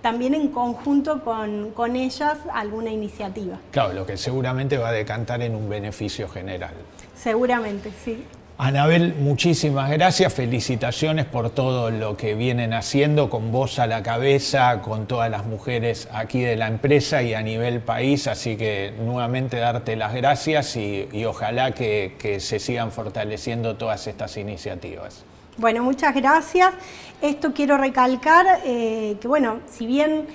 también 0.00 0.34
en 0.34 0.48
conjunto 0.48 1.24
con, 1.24 1.72
con, 1.72 1.96
ellas 1.96 2.38
alguna 2.52 2.90
iniciativa. 2.90 3.58
Claro, 3.72 3.92
lo 3.92 4.06
que 4.06 4.16
seguramente 4.16 4.78
va 4.78 4.88
a 4.88 4.92
decantar 4.92 5.42
en 5.42 5.54
un 5.54 5.68
beneficio 5.68 6.28
general. 6.28 6.74
Seguramente, 7.16 7.90
sí. 8.04 8.24
Anabel, 8.58 9.14
muchísimas 9.20 9.90
gracias, 9.90 10.32
felicitaciones 10.32 11.26
por 11.26 11.50
todo 11.50 11.90
lo 11.90 12.16
que 12.16 12.34
vienen 12.34 12.72
haciendo 12.72 13.28
con 13.28 13.52
vos 13.52 13.78
a 13.78 13.86
la 13.86 14.02
cabeza, 14.02 14.80
con 14.80 15.06
todas 15.06 15.30
las 15.30 15.44
mujeres 15.44 16.08
aquí 16.10 16.40
de 16.40 16.56
la 16.56 16.66
empresa 16.66 17.22
y 17.22 17.34
a 17.34 17.42
nivel 17.42 17.80
país, 17.80 18.26
así 18.26 18.56
que 18.56 18.94
nuevamente 18.98 19.58
darte 19.58 19.94
las 19.94 20.14
gracias 20.14 20.74
y, 20.76 21.06
ojalá 21.26 21.72
que, 21.72 22.38
se 22.40 22.58
sigan 22.58 22.92
fortaleciendo 22.92 23.76
todas 23.76 24.06
estas 24.06 24.38
iniciativas. 24.38 25.22
Bueno, 25.58 25.82
muchas 25.82 26.14
gracias. 26.14 26.72
Esto 27.20 27.52
quiero 27.52 27.76
recalcar 27.76 28.60
eh, 28.64 29.16
que, 29.20 29.28
bueno, 29.28 29.60
si 29.70 29.86
bien 29.86 30.26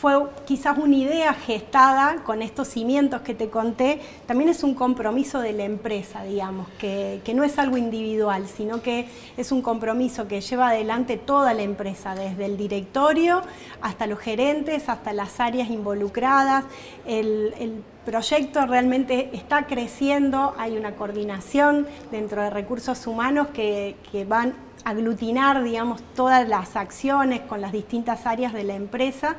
fue 0.00 0.14
quizás 0.44 0.76
una 0.78 0.94
idea 0.94 1.32
gestada 1.32 2.16
con 2.24 2.42
estos 2.42 2.68
cimientos 2.68 3.22
que 3.22 3.34
te 3.34 3.48
conté, 3.48 4.00
también 4.26 4.50
es 4.50 4.62
un 4.62 4.74
compromiso 4.74 5.40
de 5.40 5.52
la 5.52 5.64
empresa, 5.64 6.22
digamos, 6.22 6.68
que, 6.78 7.20
no 7.34 7.44
es 7.44 7.58
algo 7.58 7.76
individual, 7.76 8.46
sino 8.46 8.82
que 8.82 9.08
es 9.36 9.52
un 9.52 9.62
compromiso 9.62 10.28
que 10.28 10.40
lleva 10.40 10.68
adelante 10.68 11.16
toda 11.16 11.54
la 11.54 11.62
empresa, 11.62 12.14
desde 12.14 12.46
el 12.46 12.56
directorio 12.56 13.42
hasta 13.82 14.06
los 14.06 14.18
gerentes, 14.18 14.88
hasta 14.88 15.12
las 15.12 15.40
áreas 15.40 15.70
involucradas. 15.70 16.64
El, 17.06 17.82
proyecto 18.06 18.64
realmente 18.66 19.30
está 19.32 19.66
creciendo, 19.66 20.54
hay 20.58 20.76
una 20.76 20.92
coordinación 20.92 21.88
dentro 22.12 22.40
de 22.40 22.50
recursos 22.50 23.04
humanos 23.08 23.48
que, 23.52 23.96
que 24.12 24.24
van 24.24 24.54
aglutinar, 24.84 25.64
digamos, 25.64 26.00
todas 26.14 26.48
las 26.48 26.76
acciones 26.76 27.40
con 27.40 27.60
las 27.60 27.72
distintas 27.72 28.24
áreas 28.24 28.52
de 28.52 28.62
la 28.62 28.76
empresa 28.76 29.34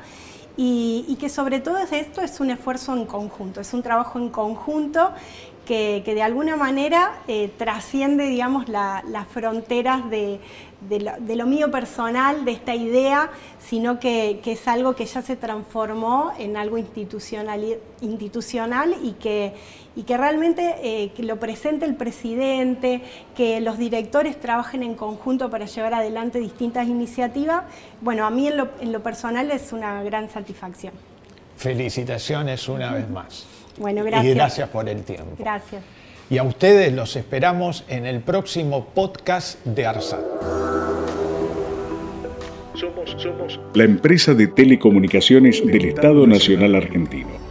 y, 0.60 1.16
que 1.20 1.28
sobre 1.28 1.60
todo 1.60 1.78
esto 1.78 2.20
es 2.20 2.40
un 2.40 2.50
esfuerzo 2.50 2.92
en 2.92 3.06
conjunto, 3.06 3.60
es 3.60 3.72
un 3.72 3.82
trabajo 3.82 4.18
en 4.18 4.28
conjunto 4.28 5.12
que, 5.68 6.02
de 6.02 6.22
alguna 6.22 6.56
manera 6.56 7.20
eh, 7.28 7.50
trasciende, 7.58 8.26
digamos, 8.26 8.70
las 8.70 9.28
fronteras 9.30 10.08
de, 10.08 10.40
lo, 11.36 11.46
mío 11.46 11.70
personal, 11.70 12.46
de 12.46 12.52
esta 12.52 12.74
idea, 12.74 13.30
sino 13.60 14.00
que, 14.00 14.40
es 14.42 14.66
algo 14.66 14.94
que 14.96 15.04
ya 15.04 15.20
se 15.20 15.36
transformó 15.36 16.32
en 16.38 16.56
algo 16.56 16.78
institucional, 16.78 17.62
y, 19.02 19.12
que, 19.20 19.52
que 20.06 20.16
realmente 20.16 20.76
eh, 20.82 21.12
lo 21.18 21.38
presente 21.38 21.84
el 21.84 21.96
presidente, 21.96 23.02
que 23.36 23.60
los 23.60 23.76
directores 23.76 24.40
trabajen 24.40 24.82
en 24.82 24.94
conjunto 24.94 25.50
para 25.50 25.66
llevar 25.66 25.92
adelante 25.92 26.40
distintas 26.40 26.88
iniciativas, 26.88 27.64
bueno, 28.00 28.24
a 28.24 28.30
mí 28.30 28.48
en 28.48 28.56
lo, 28.56 28.70
en 28.80 28.90
lo 28.90 29.02
personal 29.02 29.50
es 29.50 29.74
una 29.74 30.02
gran 30.02 30.30
satisfacción. 30.30 30.94
Felicitaciones 31.58 32.66
una 32.70 32.92
vez 32.92 33.10
más. 33.10 33.57
Bueno, 33.78 34.04
gracias. 34.04 34.32
Y 34.32 34.34
gracias 34.34 34.68
por 34.68 34.88
el 34.88 35.02
tiempo. 35.02 35.36
Gracias. 35.38 35.82
Y 36.30 36.38
a 36.38 36.42
ustedes 36.42 36.92
los 36.92 37.16
esperamos 37.16 37.84
en 37.88 38.04
el 38.04 38.20
próximo 38.20 38.86
podcast 38.86 39.64
de 39.64 39.86
ARSAT. 39.86 40.20
Somos, 42.74 43.16
somos 43.16 43.58
la 43.74 43.84
empresa 43.84 44.34
de 44.34 44.46
telecomunicaciones 44.46 45.66
del 45.66 45.86
Estado 45.86 46.26
Nacional 46.26 46.74
Argentino. 46.74 47.48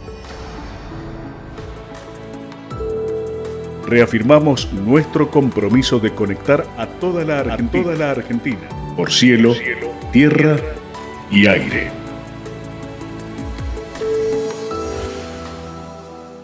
Reafirmamos 3.86 4.72
nuestro 4.72 5.30
compromiso 5.30 5.98
de 5.98 6.14
conectar 6.14 6.64
a 6.76 6.86
toda 6.86 7.24
la 7.24 7.40
Argentina, 7.40 8.68
por 8.96 9.10
cielo, 9.10 9.54
tierra 10.12 10.56
y 11.30 11.46
aire. 11.46 12.07